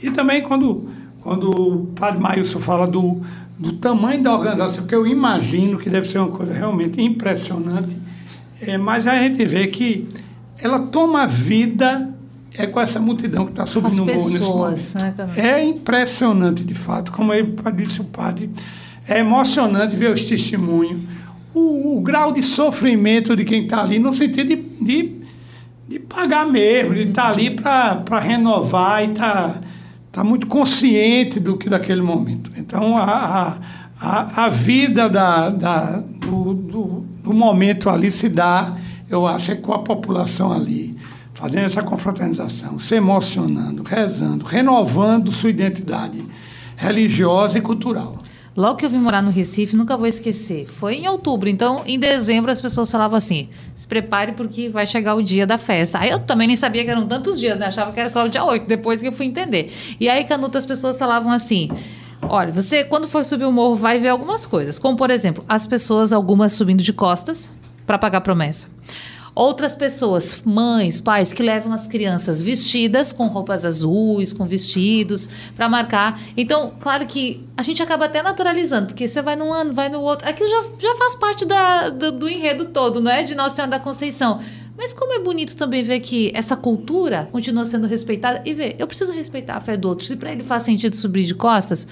[0.02, 3.22] E também quando, quando o padre Maílson fala do,
[3.56, 7.96] do tamanho da organização, porque eu imagino que deve ser uma coisa realmente impressionante,
[8.60, 10.23] é, mas a gente vê que
[10.64, 12.14] ela toma vida
[12.57, 15.27] é com essa multidão que está subindo As o morro nesse momento.
[15.27, 15.35] né?
[15.37, 18.48] É impressionante, de fato, como ele disse o padre.
[19.07, 21.03] É emocionante ver os testemunhos,
[21.53, 25.12] o, o grau de sofrimento de quem está ali, no sentido de, de,
[25.88, 29.61] de pagar mesmo, de estar ali para renovar e estar
[30.11, 32.50] tá muito consciente do que daquele momento.
[32.57, 33.59] Então, a, a,
[34.00, 38.77] a, a vida da, da, do, do, do momento ali se dá,
[39.09, 40.97] eu acho, é com a população ali
[41.35, 46.25] fazendo essa confraternização, se emocionando, rezando, renovando sua identidade
[46.77, 48.19] religiosa e cultural.
[48.57, 50.67] Logo que eu vim morar no Recife, nunca vou esquecer.
[50.69, 55.17] Foi em outubro, então em dezembro as pessoas falavam assim: se prepare porque vai chegar
[55.17, 55.99] o dia da festa.
[55.99, 57.67] Aí eu também nem sabia que eram tantos dias, né?
[57.67, 59.73] Achava que era só o dia 8, depois que eu fui entender.
[59.99, 61.69] E aí, Canuta, as pessoas falavam assim.
[62.23, 65.67] Olha, você quando for subir o morro vai ver algumas coisas, como por exemplo, as
[65.67, 67.51] pessoas algumas subindo de costas
[67.87, 68.68] para pagar promessa.
[69.35, 75.68] Outras pessoas, mães, pais, que levam as crianças vestidas com roupas azuis, com vestidos, para
[75.68, 76.20] marcar.
[76.37, 80.01] Então, claro que a gente acaba até naturalizando, porque você vai num ano, vai no
[80.03, 80.29] outro.
[80.29, 83.25] Aquilo já, já faz parte da, do, do enredo todo, né?
[83.25, 84.40] De Nossa Senhora da Conceição.
[84.77, 88.87] Mas como é bonito também ver que essa cultura continua sendo respeitada e ver, eu
[88.87, 90.07] preciso respeitar a fé do outro.
[90.07, 91.88] Se para ele faz sentido subir de costas,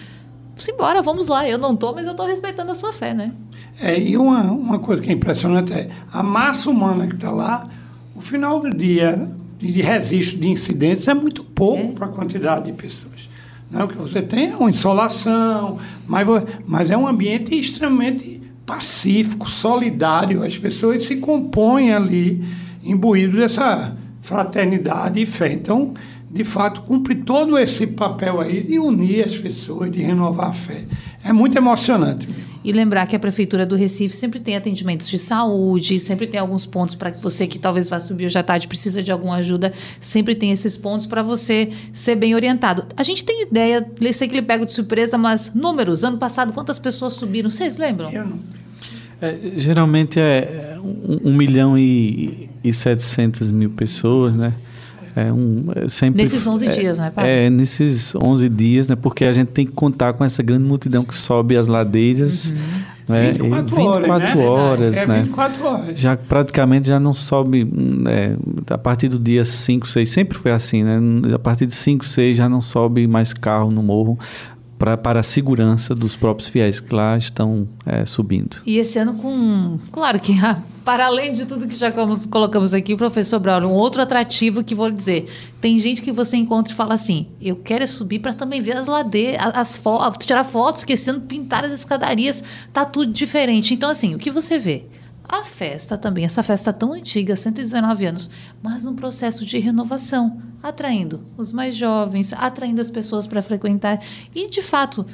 [0.56, 1.48] simbora, vamos lá.
[1.48, 3.32] Eu não tô, mas eu tô respeitando a sua fé, né?
[3.80, 7.66] É, e uma, uma coisa que é impressionante é a massa humana que está lá,
[8.14, 12.72] o final do dia de registro de incidentes é muito pouco para a quantidade de
[12.72, 13.28] pessoas.
[13.70, 16.28] Não, o que você tem é uma insolação, mas,
[16.66, 20.42] mas é um ambiente extremamente pacífico, solidário.
[20.44, 22.44] As pessoas se compõem ali,
[22.84, 25.52] imbuídos dessa fraternidade e fé.
[25.52, 25.94] Então,
[26.30, 30.84] de fato, cumpre todo esse papel aí de unir as pessoas, de renovar a fé.
[31.24, 32.51] É muito emocionante mesmo.
[32.64, 36.64] E lembrar que a Prefeitura do Recife sempre tem atendimentos de saúde, sempre tem alguns
[36.64, 39.72] pontos para que você que talvez vá subir hoje à tarde precisa de alguma ajuda,
[40.00, 42.84] sempre tem esses pontos para você ser bem orientado.
[42.96, 46.52] A gente tem ideia, eu sei que ele pega de surpresa, mas números, ano passado,
[46.52, 47.50] quantas pessoas subiram?
[47.50, 48.10] Vocês lembram?
[48.10, 48.40] Eu não,
[49.20, 54.52] É, geralmente é um, um milhão e, e 700 mil pessoas, né?
[55.14, 57.30] É um, é sempre, Nesses 11 é, dias, né, Paulo?
[57.30, 58.96] É, nesses 11 dias, né?
[58.96, 62.52] Porque a gente tem que contar com essa grande multidão que sobe as ladeiras.
[63.08, 63.32] Né?
[63.32, 64.46] 24 e horas, 24 né?
[64.46, 65.22] horas, é né?
[65.22, 66.00] 24 horas.
[66.00, 68.36] Já praticamente já não sobe hum, é,
[68.70, 70.98] a partir do dia 5, 6, sempre foi assim, né?
[71.34, 74.18] A partir de 5, 6 já não sobe mais carro no morro
[74.78, 78.56] pra, para a segurança dos próprios fiéis que lá estão é, subindo.
[78.66, 82.96] E esse ano com, claro que ah, para além de tudo que já colocamos- aqui,
[82.96, 85.28] professor Braulio, um outro atrativo que vou dizer,
[85.60, 88.76] tem gente que você encontra e fala assim, eu quero é subir para também ver
[88.76, 92.42] as ladeiras, as fotos, tirar fotos, esquecendo pintar as escadarias,
[92.72, 93.74] tá tudo diferente.
[93.74, 94.86] Então assim, o que você vê?
[95.28, 98.28] A festa também, essa festa tão antiga, 119 anos,
[98.62, 104.00] mas num processo de renovação, atraindo os mais jovens, atraindo as pessoas para frequentar
[104.34, 105.06] e, de fato,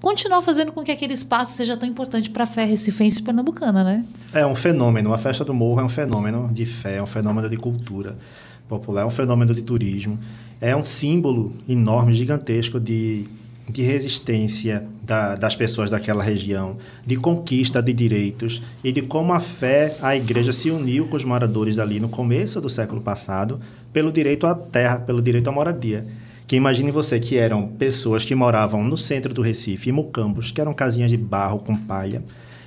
[0.00, 3.84] continuar fazendo com que aquele espaço seja tão importante para a fé recifense e pernambucana,
[3.84, 4.04] né?
[4.32, 5.12] É um fenômeno.
[5.12, 8.16] A festa do morro é um fenômeno de fé, é um fenômeno de cultura
[8.68, 10.18] popular, é um fenômeno de turismo.
[10.60, 13.26] é um símbolo enorme, gigantesco de,
[13.68, 19.40] de resistência da, das pessoas daquela região, de conquista de direitos e de como a
[19.40, 23.58] fé, a igreja se uniu com os moradores dali no começo do século passado
[23.92, 26.06] pelo direito à terra, pelo direito à moradia.
[26.50, 30.60] Que imagine você que eram pessoas que moravam no centro do Recife, em Mucambos, que
[30.60, 32.24] eram casinhas de barro com palha,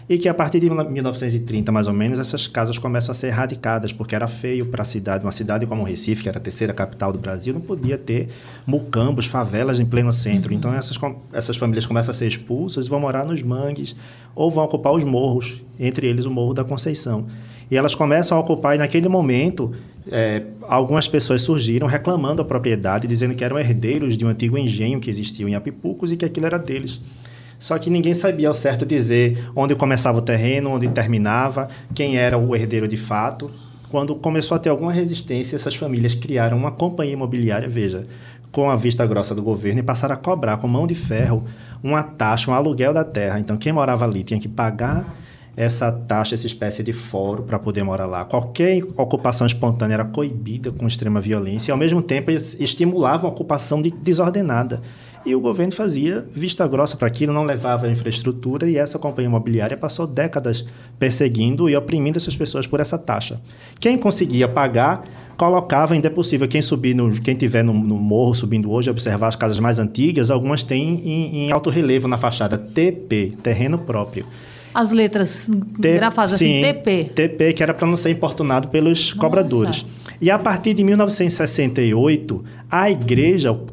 [0.07, 3.91] e que a partir de 1930, mais ou menos, essas casas começam a ser erradicadas,
[3.91, 5.25] porque era feio para a cidade.
[5.25, 8.29] Uma cidade como Recife, que era a terceira capital do Brasil, não podia ter
[8.65, 10.53] mucambos, favelas em pleno centro.
[10.53, 10.57] Uhum.
[10.57, 10.97] Então, essas,
[11.33, 13.97] essas famílias começam a ser expulsas e vão morar nos mangues
[14.33, 17.27] ou vão ocupar os morros, entre eles o Morro da Conceição.
[17.69, 19.71] E elas começam a ocupar, e naquele momento,
[20.11, 24.99] é, algumas pessoas surgiram reclamando a propriedade, dizendo que eram herdeiros de um antigo engenho
[24.99, 27.01] que existia em Apipucos e que aquilo era deles.
[27.57, 32.37] Só que ninguém sabia ao certo dizer onde começava o terreno, onde terminava, quem era
[32.37, 33.49] o herdeiro de fato.
[33.89, 38.05] Quando começou a ter alguma resistência, essas famílias criaram uma companhia imobiliária, veja,
[38.51, 41.45] com a vista grossa do governo e passaram a cobrar com mão de ferro
[41.81, 43.39] uma taxa, um aluguel da terra.
[43.39, 45.22] Então, quem morava ali tinha que pagar
[45.55, 48.25] essa taxa, essa espécie de foro para poder morar lá.
[48.25, 53.81] Qualquer ocupação espontânea era coibida com extrema violência e, ao mesmo tempo, estimulava a ocupação
[53.81, 54.81] de desordenada.
[55.25, 59.29] E o governo fazia vista grossa para aquilo, não levava a infraestrutura e essa companhia
[59.29, 60.65] imobiliária passou décadas
[60.99, 63.39] perseguindo e oprimindo essas pessoas por essa taxa.
[63.79, 65.03] Quem conseguia pagar
[65.37, 69.27] colocava ainda é possível quem subir no, quem tiver no, no, morro subindo hoje observar
[69.27, 74.25] as casas mais antigas algumas têm em, em alto relevo na fachada TP terreno próprio
[74.73, 75.49] as letras
[75.81, 77.11] T, grafadas assim, TP.
[77.13, 79.19] TP, que era para não ser importunado pelos Nossa.
[79.19, 79.85] cobradores.
[80.19, 83.65] E a partir de 1968, a igreja, o,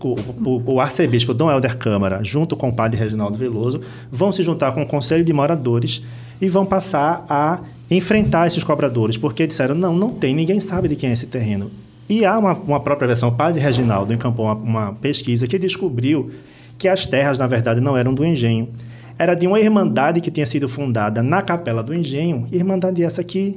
[0.45, 4.73] o, o, arcebispo Dom Helder Câmara, junto com o padre Reginaldo Veloso, vão se juntar
[4.73, 6.03] com o conselho de moradores
[6.41, 7.61] e vão passar a
[7.91, 11.71] enfrentar esses cobradores, porque disseram: não, não tem, ninguém sabe de quem é esse terreno.
[12.09, 16.33] E há uma, uma própria versão, o padre Reginaldo encampou uma, uma pesquisa que descobriu
[16.77, 18.69] que as terras, na verdade, não eram do engenho.
[19.21, 23.55] Era de uma irmandade que tinha sido fundada na capela do engenho, irmandade essa que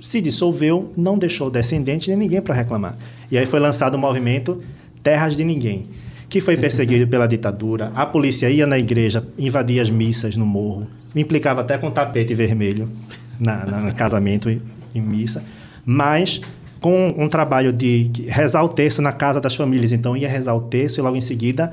[0.00, 2.96] se dissolveu, não deixou descendente nem ninguém para reclamar.
[3.30, 4.60] E aí foi lançado o movimento
[5.00, 5.86] Terras de Ninguém,
[6.28, 7.92] que foi perseguido pela ditadura.
[7.94, 12.90] A polícia ia na igreja, invadia as missas no morro, implicava até com tapete vermelho
[13.38, 14.60] na, na no casamento e
[14.92, 15.44] em missa,
[15.86, 16.40] mas
[16.80, 19.92] com um trabalho de rezar o terço na casa das famílias.
[19.92, 21.72] Então ia rezar o terço e logo em seguida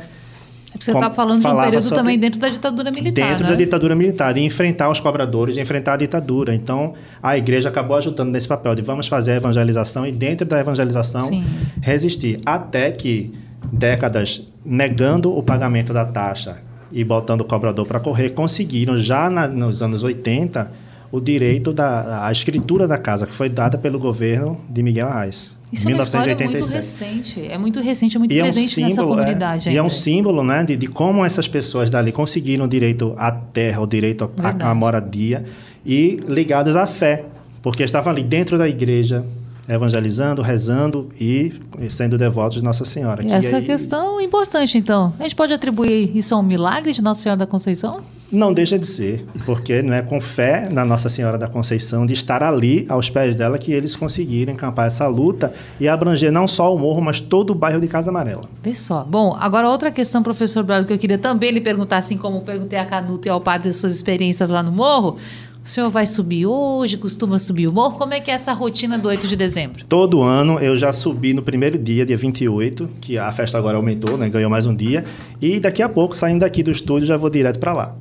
[0.79, 3.29] você está falando de um período também dentro da ditadura militar.
[3.29, 3.49] Dentro né?
[3.49, 6.53] da ditadura militar, de enfrentar os cobradores, enfrentar a ditadura.
[6.53, 10.59] Então, a igreja acabou ajudando nesse papel de vamos fazer a evangelização e, dentro da
[10.59, 11.45] evangelização, Sim.
[11.81, 12.39] resistir.
[12.45, 13.33] Até que,
[13.71, 16.61] décadas negando o pagamento da taxa
[16.91, 20.71] e botando o cobrador para correr, conseguiram, já na, nos anos 80,
[21.15, 25.55] o direito da a escritura da casa, que foi dada pelo governo de Miguel Arraes.
[25.71, 26.55] Isso 1987.
[26.55, 29.69] é muito recente, é muito recente, é muito e presente é um símbolo, nessa comunidade.
[29.69, 33.15] É, e é um símbolo né, de, de como essas pessoas dali conseguiram o direito
[33.17, 35.45] à terra, o direito à, à moradia
[35.85, 37.25] e ligados à fé,
[37.61, 39.25] porque estavam ali dentro da igreja,
[39.69, 41.51] evangelizando, rezando e
[41.89, 43.25] sendo devotos de Nossa Senhora.
[43.25, 43.65] E essa aí...
[43.65, 45.13] questão é importante, então.
[45.17, 48.01] A gente pode atribuir isso a um milagre de Nossa Senhora da Conceição?
[48.35, 52.11] Não deixa de ser, porque não é com fé na Nossa Senhora da Conceição de
[52.11, 56.75] estar ali aos pés dela que eles conseguiram encampar essa luta e abranger não só
[56.75, 58.41] o morro, mas todo o bairro de Casa Amarela.
[58.61, 59.05] Vê só.
[59.05, 62.77] Bom, agora outra questão, professor Brado, que eu queria também lhe perguntar, assim como perguntei
[62.77, 65.15] a Canuto e ao padre suas experiências lá no morro.
[65.63, 66.97] O senhor vai subir hoje?
[66.97, 67.97] Costuma subir o morro?
[67.97, 69.85] Como é que é essa rotina do 8 de dezembro?
[69.85, 74.17] Todo ano eu já subi no primeiro dia, dia 28, que a festa agora aumentou,
[74.17, 74.27] né?
[74.27, 75.05] ganhou mais um dia.
[75.41, 77.95] E daqui a pouco, saindo daqui do estúdio, já vou direto para lá.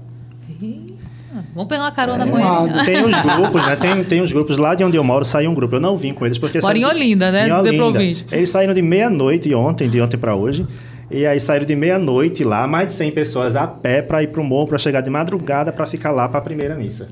[1.55, 2.85] Vamos pegar uma carona é, com ele.
[2.85, 3.77] Tem os grupos, né?
[3.77, 5.77] Tem, tem os grupos lá de onde eu moro, saiu um grupo.
[5.77, 6.61] Eu não vim com eles porque...
[6.61, 7.49] Mora em Olinda, né?
[7.49, 8.03] Em Olinda.
[8.33, 10.67] Eles saíram de meia-noite ontem, de ontem para hoje.
[11.11, 14.41] E aí saíram de meia-noite lá, mais de 100 pessoas a pé para ir para
[14.41, 17.07] o morro, para chegar de madrugada para ficar lá para a primeira missa.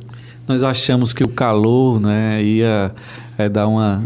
[0.48, 2.92] Nós achamos que o calor né, ia
[3.38, 4.02] é, dar uma,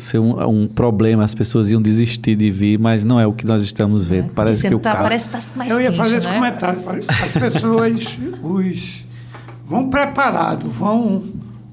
[0.00, 3.46] ser um, um, problema, as pessoas iam desistir de vir, mas não é o que
[3.46, 4.30] nós estamos vendo.
[4.30, 5.04] É, parece que o tá, calor...
[5.04, 6.18] Parece que tá mais Eu ia quente, fazer né?
[6.18, 6.80] esse comentário.
[7.06, 9.05] As pessoas, os
[9.68, 11.22] vão preparado, vão.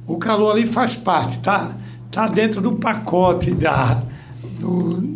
[0.05, 1.71] O calor ali faz parte, tá?
[2.11, 4.01] Tá dentro do pacote da.
[4.59, 5.13] Do,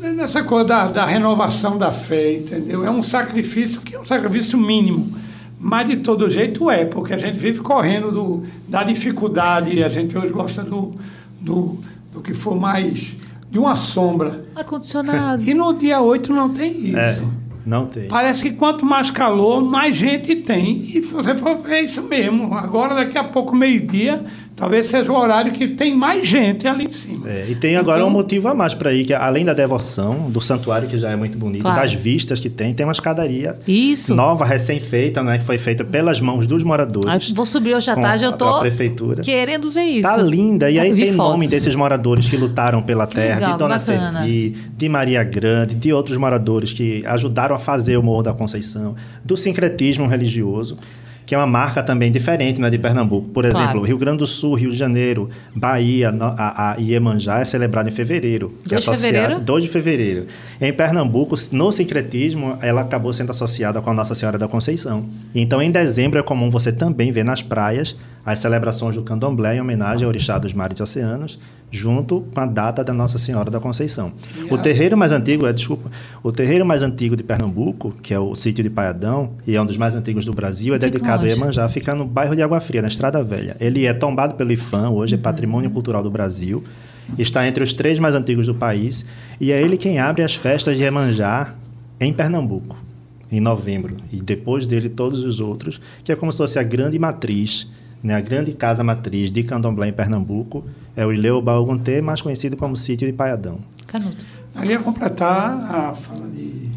[0.00, 2.84] nessa coisa da, da renovação da fé, entendeu?
[2.84, 5.16] É um sacrifício que é um sacrifício mínimo.
[5.58, 10.16] Mas de todo jeito é, porque a gente vive correndo do, da dificuldade, a gente
[10.16, 10.92] hoje gosta do,
[11.40, 11.78] do,
[12.12, 13.16] do que for mais
[13.50, 14.44] de uma sombra.
[14.54, 15.42] Ar-condicionado.
[15.42, 16.98] E no dia 8 não tem isso.
[16.98, 17.43] É.
[17.64, 18.08] Não tem.
[18.08, 20.90] Parece que quanto mais calor, mais gente tem.
[20.94, 22.54] E você for ver isso mesmo.
[22.54, 24.22] Agora, daqui a pouco, meio-dia,
[24.56, 27.28] talvez seja o horário que tem mais gente ali em cima.
[27.28, 29.52] É, e tem agora então, um motivo a mais para ir, que é, além da
[29.52, 31.80] devoção, do santuário, que já é muito bonito, claro.
[31.80, 34.14] das vistas que tem, tem uma escadaria Isso.
[34.14, 37.30] nova, recém-feita, né, que foi feita pelas mãos dos moradores.
[37.30, 39.22] Ah, vou subir hoje à tarde, eu tô prefeitura.
[39.22, 40.08] querendo ver isso.
[40.08, 40.70] Tá linda.
[40.70, 41.30] E aí tem fotos.
[41.32, 45.92] nome desses moradores que lutaram pela terra, Legal, de Dona Servi, de Maria Grande, de
[45.92, 48.94] outros moradores que ajudaram a fazer o Morro da Conceição,
[49.24, 50.78] do sincretismo religioso
[51.26, 53.28] que é uma marca também diferente né, de Pernambuco.
[53.28, 53.82] Por exemplo, claro.
[53.82, 58.54] Rio Grande do Sul, Rio de Janeiro, Bahia, a, a Iemanjá é celebrado em fevereiro.
[58.66, 59.40] 2 de fevereiro?
[59.40, 60.26] 2 de fevereiro.
[60.60, 65.06] Em Pernambuco, no sincretismo, ela acabou sendo associada com a Nossa Senhora da Conceição.
[65.34, 69.60] Então, em dezembro é comum você também ver nas praias as celebrações do candomblé em
[69.60, 71.38] homenagem ao orixá dos mares e oceanos,
[71.70, 74.12] junto com a data da Nossa Senhora da Conceição.
[74.50, 75.90] O terreiro mais antigo, é, desculpa,
[76.22, 79.66] o terreiro mais antigo de Pernambuco, que é o sítio de Paiadão, e é um
[79.66, 82.80] dos mais antigos do Brasil, é dedicado a Iemanjá, fica no bairro de Água Fria,
[82.80, 83.56] na Estrada Velha.
[83.60, 86.62] Ele é tombado pelo IFAM, hoje é Patrimônio Cultural do Brasil,
[87.18, 89.04] está entre os três mais antigos do país,
[89.40, 91.54] e é ele quem abre as festas de Iemanjá
[92.00, 92.76] em Pernambuco,
[93.30, 96.98] em novembro, e depois dele todos os outros, que é como se fosse a grande
[96.98, 97.68] matriz
[98.04, 100.62] né, a grande casa matriz de candomblé em Pernambuco
[100.94, 103.60] é o Ileu Baogunté, mais conhecido como Sítio de Paiadão.
[103.86, 104.26] Canuto.
[104.54, 106.68] Ali ia completar a fala de,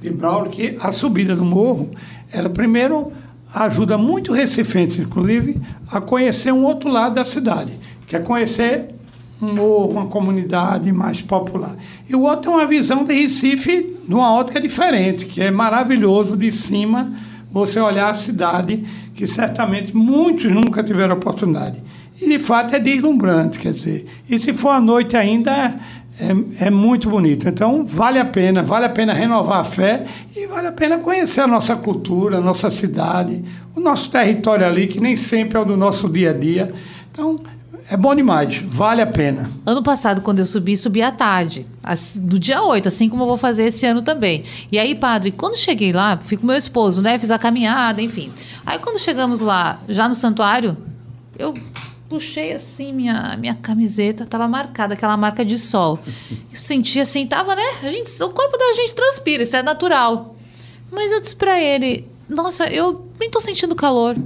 [0.00, 1.90] de Braulio, que a subida do morro,
[2.32, 3.12] ela primeiro
[3.54, 5.60] ajuda muito recifenses, inclusive,
[5.90, 7.72] a conhecer um outro lado da cidade,
[8.06, 8.86] que é conhecer
[9.40, 11.76] um morro, uma comunidade mais popular.
[12.08, 16.38] E o outro é uma visão de Recife de uma ótica diferente, que é maravilhoso
[16.38, 17.12] de cima
[17.52, 18.84] você olhar a cidade
[19.14, 21.78] que certamente muitos nunca tiveram oportunidade.
[22.20, 24.06] E de fato é deslumbrante, quer dizer.
[24.28, 25.78] E se for à noite ainda,
[26.20, 27.48] é, é, muito bonito.
[27.48, 30.04] Então, vale a pena, vale a pena renovar a fé
[30.36, 33.42] e vale a pena conhecer a nossa cultura, a nossa cidade,
[33.74, 36.70] o nosso território ali, que nem sempre é o do nosso dia a dia.
[37.10, 37.40] Então,
[37.90, 39.50] é bom demais, vale a pena.
[39.66, 41.66] Ano passado, quando eu subi, subi à tarde,
[42.18, 44.44] do dia 8, assim como eu vou fazer esse ano também.
[44.70, 47.18] E aí, padre, quando cheguei lá, fui com meu esposo, né?
[47.18, 48.32] Fiz a caminhada, enfim.
[48.64, 50.76] Aí, quando chegamos lá, já no santuário,
[51.36, 51.52] eu
[52.08, 55.98] puxei assim minha, minha camiseta, tava marcada, aquela marca de sol.
[56.30, 57.64] Eu senti assim, tava, né?
[57.82, 60.36] A gente, o corpo da gente transpira, isso é natural.
[60.92, 64.16] Mas eu disse pra ele, nossa, eu nem tô sentindo calor.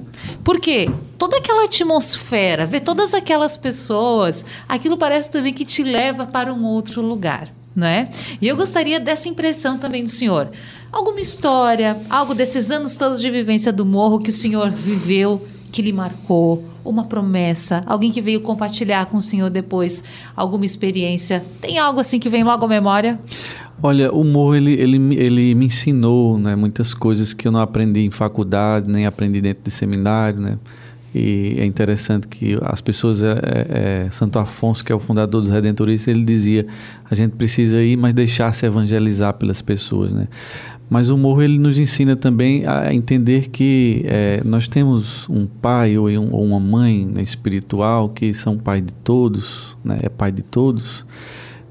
[0.44, 0.88] Por quê?
[1.18, 6.64] Toda aquela atmosfera, ver todas aquelas pessoas, aquilo parece também que te leva para um
[6.64, 8.08] outro lugar, não é?
[8.40, 10.48] E eu gostaria dessa impressão também do senhor.
[10.92, 15.82] Alguma história, algo desses anos todos de vivência do morro que o senhor viveu, que
[15.82, 20.04] lhe marcou, uma promessa, alguém que veio compartilhar com o senhor depois
[20.36, 21.44] alguma experiência.
[21.60, 23.18] Tem algo assim que vem logo à memória?
[23.86, 28.00] Olha, o morro ele, ele, ele me ensinou né, muitas coisas que eu não aprendi
[28.00, 30.58] em faculdade, nem aprendi dentro de seminário, né?
[31.14, 35.42] E é interessante que as pessoas, é, é, é, Santo Afonso, que é o fundador
[35.42, 36.66] dos Redentoristas, ele dizia:
[37.10, 40.28] a gente precisa ir, mas deixar-se evangelizar pelas pessoas, né?
[40.88, 45.98] Mas o morro ele nos ensina também a entender que é, nós temos um pai
[45.98, 49.98] ou, um, ou uma mãe né, espiritual que são pai de todos, né?
[50.02, 51.04] É pai de todos.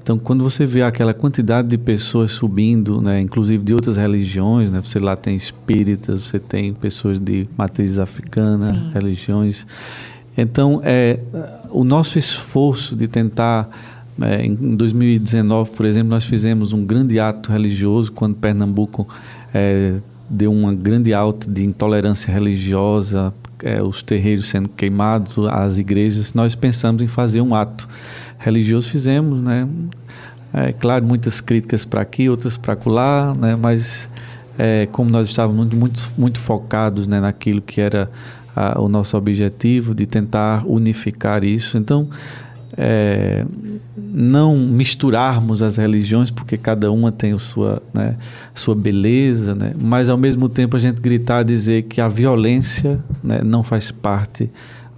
[0.04, 4.78] Então, quando você vê aquela quantidade de pessoas subindo, né, inclusive de outras religiões, né,
[4.84, 8.90] você lá tem espíritas, você tem pessoas de matriz africana, Sim.
[8.92, 9.66] religiões.
[10.36, 11.18] Então, é,
[11.70, 13.70] o nosso esforço de tentar.
[14.20, 19.08] É, em 2019, por exemplo, nós fizemos um grande ato religioso quando Pernambuco
[19.54, 19.94] é,
[20.28, 23.32] deu uma grande alta de intolerância religiosa,
[23.64, 26.34] é, os terreiros sendo queimados, as igrejas.
[26.34, 27.88] Nós pensamos em fazer um ato
[28.38, 29.66] religioso fizemos, né?
[30.52, 33.56] É claro, muitas críticas para aqui, outras para lá, né?
[33.56, 34.08] Mas
[34.58, 38.10] é, como nós estávamos muito, muito, muito focados né, naquilo que era
[38.54, 42.08] a, o nosso objetivo de tentar unificar isso, então
[42.76, 43.44] é,
[43.96, 48.16] não misturarmos as religiões porque cada uma tem a sua, né,
[48.54, 49.74] sua beleza, né?
[49.80, 54.50] mas ao mesmo tempo a gente gritar dizer que a violência né, não faz parte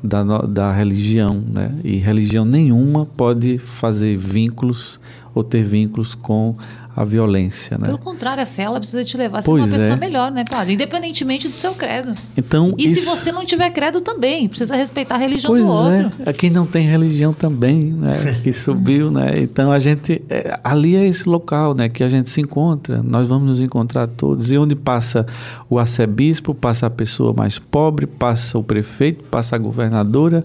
[0.03, 1.73] da, da religião, né?
[1.83, 5.01] E religião nenhuma pode fazer vínculos
[5.35, 6.55] ou ter vínculos com
[6.97, 7.85] a violência, né?
[7.85, 9.97] Pelo contrário, a fé ela precisa te levar a ser pois uma pessoa é.
[9.97, 10.73] melhor, né, padre?
[10.73, 12.15] Independentemente do seu credo.
[12.35, 13.01] Então, e isso...
[13.01, 16.13] se você não tiver credo também, precisa respeitar a religião pois do outro.
[16.25, 16.33] É.
[16.33, 18.41] Quem não tem religião também, né?
[18.43, 19.35] Que subiu, né?
[19.37, 21.91] Então a gente é, ali é esse local, né?
[21.91, 23.03] Que a gente se encontra.
[23.03, 25.27] Nós vamos nos encontrar todos e onde passa
[25.69, 30.43] o arcebispo, passa a pessoa mais pobre, passa o prefeito, passa a governadora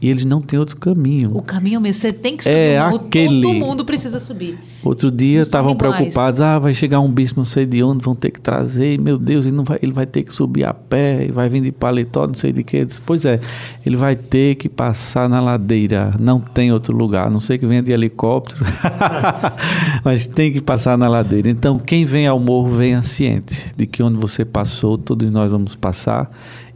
[0.00, 1.30] e eles não têm outro caminho.
[1.34, 3.42] O caminho mesmo, você tem que subir É morro, aquele.
[3.42, 4.58] todo mundo precisa subir.
[4.82, 8.30] Outro dia estavam preocupados, ah, vai chegar um bispo não sei de onde, vão ter
[8.30, 11.26] que trazer, e, meu Deus, ele, não vai, ele vai ter que subir a pé,
[11.26, 12.78] e vai vir de paletó, não sei de quê.
[12.78, 13.40] Eu disse, pois é,
[13.84, 17.66] ele vai ter que passar na ladeira, não tem outro lugar, a não sei que
[17.66, 18.64] venha de helicóptero,
[20.04, 21.50] mas tem que passar na ladeira.
[21.50, 25.74] Então, quem vem ao morro, venha ciente de que onde você passou, todos nós vamos
[25.74, 26.30] passar,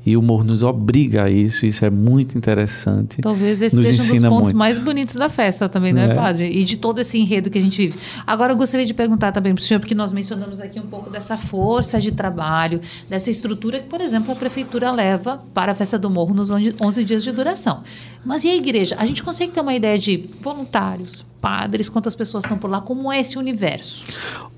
[0.04, 3.20] e o morro nos obriga a isso, isso é muito interessante.
[3.22, 4.56] Talvez esse Nos seja um dos pontos muito.
[4.58, 6.14] mais bonitos da festa também, não é, É.
[6.14, 6.50] padre?
[6.50, 7.98] E de todo esse enredo que a gente vive.
[8.26, 11.08] Agora, eu gostaria de perguntar também para o senhor, porque nós mencionamos aqui um pouco
[11.10, 15.98] dessa força de trabalho, dessa estrutura que, por exemplo, a prefeitura leva para a festa
[15.98, 17.82] do morro nos 11 dias de duração.
[18.24, 18.96] Mas e a igreja?
[18.98, 22.80] A gente consegue ter uma ideia de voluntários, padres, quantas pessoas estão por lá?
[22.80, 24.04] Como é esse universo?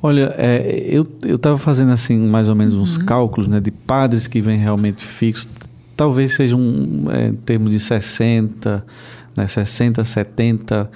[0.02, 2.82] Olha, é, eu eu estava fazendo assim mais ou menos Uhum.
[2.82, 5.48] uns cálculos, né, de padres que vêm realmente fixos.
[5.96, 8.84] Talvez seja um é, em termos de 60,
[9.36, 10.90] né, 60, 70,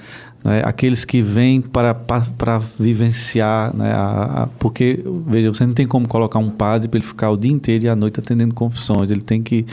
[0.45, 5.72] né, aqueles que vêm para pa- para vivenciar, né, a, a- porque veja, você não
[5.74, 8.55] tem como colocar um padre para ele ficar o dia inteiro e à noite atendendo
[8.55, 9.11] confissões.
[9.11, 9.64] Ele tem que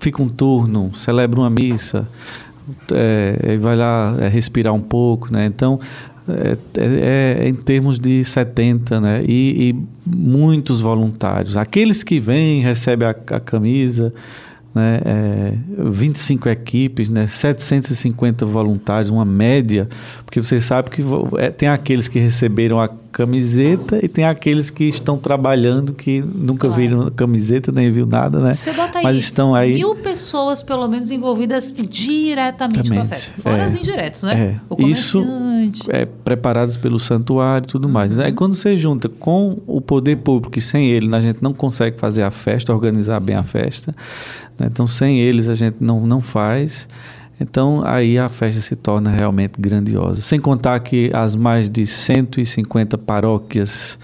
[0.00, 2.06] fica um turno, celebra uma missa,
[2.92, 5.46] é, é, vai lá é, respirar um pouco, né?
[5.46, 5.78] Então
[6.28, 9.22] é, é- é em termos de 70, né?
[9.26, 11.56] E, e muitos voluntários.
[11.56, 14.12] Aqueles que vêm, recebem a, a camisa,
[14.74, 15.00] né?
[15.04, 15.52] É,
[15.90, 17.26] 25 equipes, né?
[17.26, 19.88] 750 voluntários, uma média,
[20.24, 21.02] porque você sabe que
[21.38, 26.66] é, tem aqueles que receberam a camiseta e tem aqueles que estão trabalhando que nunca
[26.66, 26.74] Claro.
[26.74, 28.52] viram a camiseta nem viu nada, né?
[28.52, 33.32] Você bota aí, Mas estão aí mil pessoas, pelo menos, envolvidas diretamente com a festa.
[33.40, 33.66] Fora é.
[33.66, 34.34] as indiretas, né?
[34.34, 34.60] É.
[34.68, 35.24] O Isso
[35.88, 38.10] é, preparados pelo santuário e tudo mais.
[38.10, 38.20] Uhum.
[38.20, 41.96] Aí quando você junta com o poder público, que sem ele a gente não consegue
[41.96, 43.94] fazer a festa, organizar bem a festa,
[44.58, 44.68] né?
[44.70, 46.88] então sem eles a gente não, não faz.
[47.40, 50.22] Então aí a festa se torna realmente grandiosa.
[50.22, 53.98] Sem contar que as mais de 150 paróquias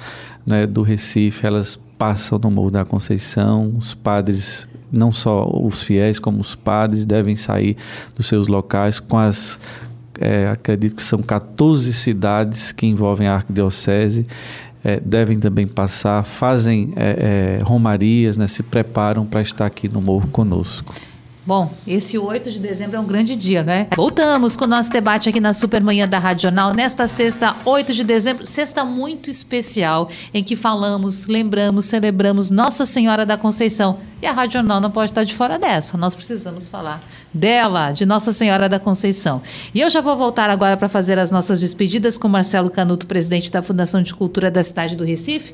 [0.47, 6.18] né, do Recife, elas passam no Morro da Conceição, os padres, não só os fiéis,
[6.18, 7.76] como os padres devem sair
[8.16, 9.59] dos seus locais com as
[10.20, 14.26] é, acredito que são 14 cidades que envolvem a arquidiocese,
[14.85, 20.01] é, devem também passar, fazem é, é, romarias, né, se preparam para estar aqui no
[20.01, 20.95] morro conosco.
[21.51, 23.89] Bom, esse 8 de dezembro é um grande dia, né?
[23.97, 28.05] Voltamos com o nosso debate aqui na Supermanhã da Rádio Jornal, nesta sexta, 8 de
[28.05, 33.99] dezembro, sexta muito especial, em que falamos, lembramos, celebramos Nossa Senhora da Conceição.
[34.23, 37.03] E a Rádio Jornal não pode estar de fora dessa, nós precisamos falar
[37.35, 39.43] dela, de Nossa Senhora da Conceição.
[39.75, 43.51] E eu já vou voltar agora para fazer as nossas despedidas com Marcelo Canuto, presidente
[43.51, 45.53] da Fundação de Cultura da cidade do Recife.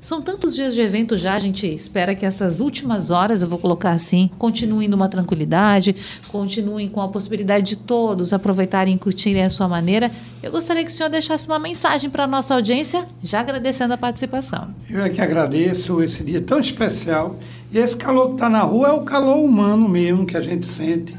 [0.00, 3.58] São tantos dias de evento já, a gente espera que essas últimas horas, eu vou
[3.58, 5.94] colocar assim, continuem numa tranquilidade,
[6.28, 10.08] continuem com a possibilidade de todos aproveitarem e curtirem a sua maneira.
[10.40, 13.98] Eu gostaria que o senhor deixasse uma mensagem para a nossa audiência, já agradecendo a
[13.98, 14.68] participação.
[14.88, 17.36] Eu é que agradeço esse dia tão especial.
[17.72, 20.66] E esse calor que está na rua é o calor humano mesmo que a gente
[20.66, 21.14] sente,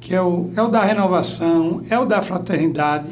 [0.00, 3.06] que é o, é o da renovação, é o da fraternidade.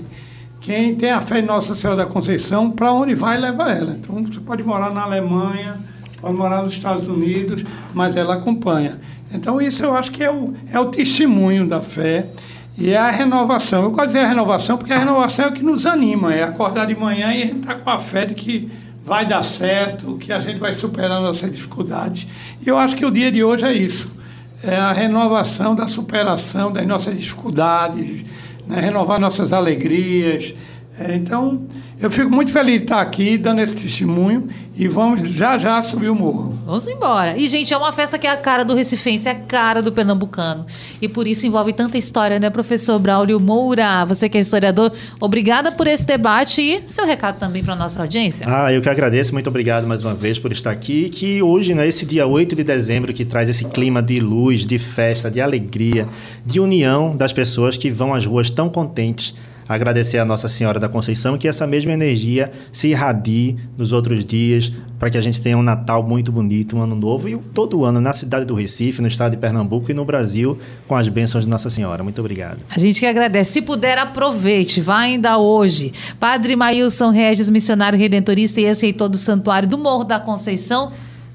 [0.62, 3.96] Quem tem a fé em Nossa Senhora da Conceição, para onde vai, leva ela.
[3.98, 5.74] Então, você pode morar na Alemanha,
[6.20, 8.96] pode morar nos Estados Unidos, mas ela acompanha.
[9.34, 12.28] Então, isso eu acho que é o, é o testemunho da fé
[12.78, 13.82] e é a renovação.
[13.82, 16.86] Eu de dizer a renovação porque a renovação é o que nos anima, é acordar
[16.86, 18.70] de manhã e gente está com a fé de que
[19.04, 22.28] vai dar certo, que a gente vai superar nossas dificuldades.
[22.64, 24.14] E eu acho que o dia de hoje é isso.
[24.62, 28.24] É a renovação da superação das nossas dificuldades,
[28.66, 28.80] né?
[28.80, 30.54] renovar nossas alegrias.
[30.98, 31.66] É, então,
[32.02, 36.08] eu fico muito feliz de estar aqui dando esse testemunho e vamos já já subir
[36.08, 36.52] o morro.
[36.66, 37.36] Vamos embora.
[37.36, 39.92] E, gente, é uma festa que é a cara do recifense, é a cara do
[39.92, 40.66] pernambucano.
[41.00, 44.04] E por isso envolve tanta história, né, professor Braulio Moura?
[44.04, 48.46] Você que é historiador, obrigada por esse debate e seu recado também para nossa audiência.
[48.48, 51.08] Ah, eu que agradeço, muito obrigado mais uma vez por estar aqui.
[51.08, 54.78] Que hoje, né, esse dia 8 de dezembro, que traz esse clima de luz, de
[54.78, 56.08] festa, de alegria,
[56.44, 59.34] de união das pessoas que vão às ruas tão contentes.
[59.72, 64.70] Agradecer a Nossa Senhora da Conceição que essa mesma energia se irradie nos outros dias
[64.98, 68.00] para que a gente tenha um Natal muito bonito, um ano novo e todo ano
[68.00, 71.50] na cidade do Recife, no estado de Pernambuco e no Brasil com as bênçãos de
[71.50, 72.04] Nossa Senhora.
[72.04, 72.60] Muito obrigado.
[72.68, 73.52] A gente que agradece.
[73.52, 74.80] Se puder, aproveite.
[74.80, 75.92] Vá ainda hoje.
[76.20, 80.92] Padre Maílson Regis, missionário redentorista e ex-reitor do Santuário do Morro da Conceição.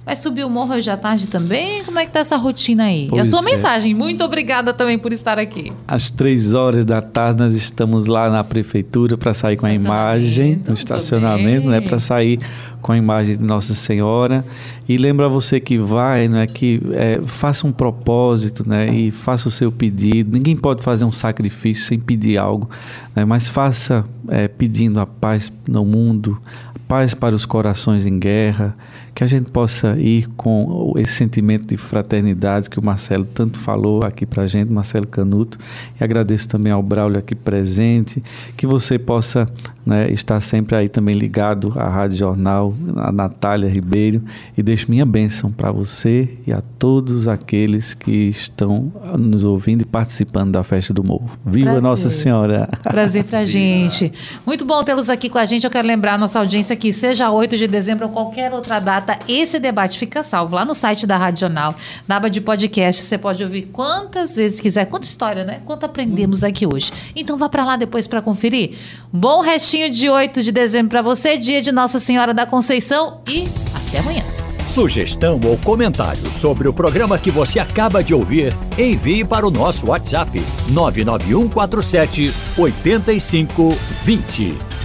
[0.08, 1.84] Vai subir o morro hoje à tarde também?
[1.84, 3.08] Como é que tá essa rotina aí?
[3.08, 3.44] e a Pois sua é.
[3.44, 3.94] mensagem.
[3.94, 5.74] Muito obrigada também por estar aqui.
[5.86, 10.62] Às três horas da tarde nós estamos lá na prefeitura para sair com a imagem
[10.66, 12.40] no estacionamento, né, para sair
[12.82, 14.46] com a imagem de Nossa Senhora.
[14.88, 19.52] E lembra você que vai, né, que é, faça um propósito né, e faça o
[19.52, 20.32] seu pedido.
[20.32, 22.70] Ninguém pode fazer um sacrifício sem pedir algo,
[23.14, 26.42] né, mas faça é, pedindo a paz no mundo,
[26.88, 28.74] paz para os corações em guerra,
[29.18, 34.02] que a gente possa ir com esse sentimento de fraternidade que o Marcelo tanto falou
[34.06, 35.58] aqui para a gente, Marcelo Canuto,
[36.00, 38.22] e agradeço também ao Braulio aqui presente,
[38.56, 39.50] que você possa
[39.88, 44.22] né, estar sempre aí também ligado à Rádio Jornal, a Natália Ribeiro,
[44.58, 49.86] e deixo minha bênção para você e a todos aqueles que estão nos ouvindo e
[49.86, 51.32] participando da Festa do Morro.
[51.46, 51.82] Viva Prazer.
[51.82, 52.68] Nossa Senhora!
[52.84, 54.12] Prazer para a gente.
[54.46, 55.64] Muito bom tê-los aqui com a gente.
[55.64, 59.07] Eu quero lembrar a nossa audiência que seja 8 de dezembro ou qualquer outra data,
[59.28, 61.76] esse debate fica salvo lá no site da Rádio Jornal,
[62.08, 63.04] na aba de podcast.
[63.04, 64.86] Você pode ouvir quantas vezes quiser.
[64.86, 65.62] Quanta história, né?
[65.66, 66.92] Quanto aprendemos aqui hoje.
[67.16, 68.76] Então vá para lá depois para conferir.
[69.12, 73.46] Bom restinho de 8 de dezembro para você, dia de Nossa Senhora da Conceição e
[73.76, 74.24] até amanhã.
[74.68, 79.88] Sugestão ou comentário sobre o programa que você acaba de ouvir, envie para o nosso
[79.88, 84.77] WhatsApp 99147 8520.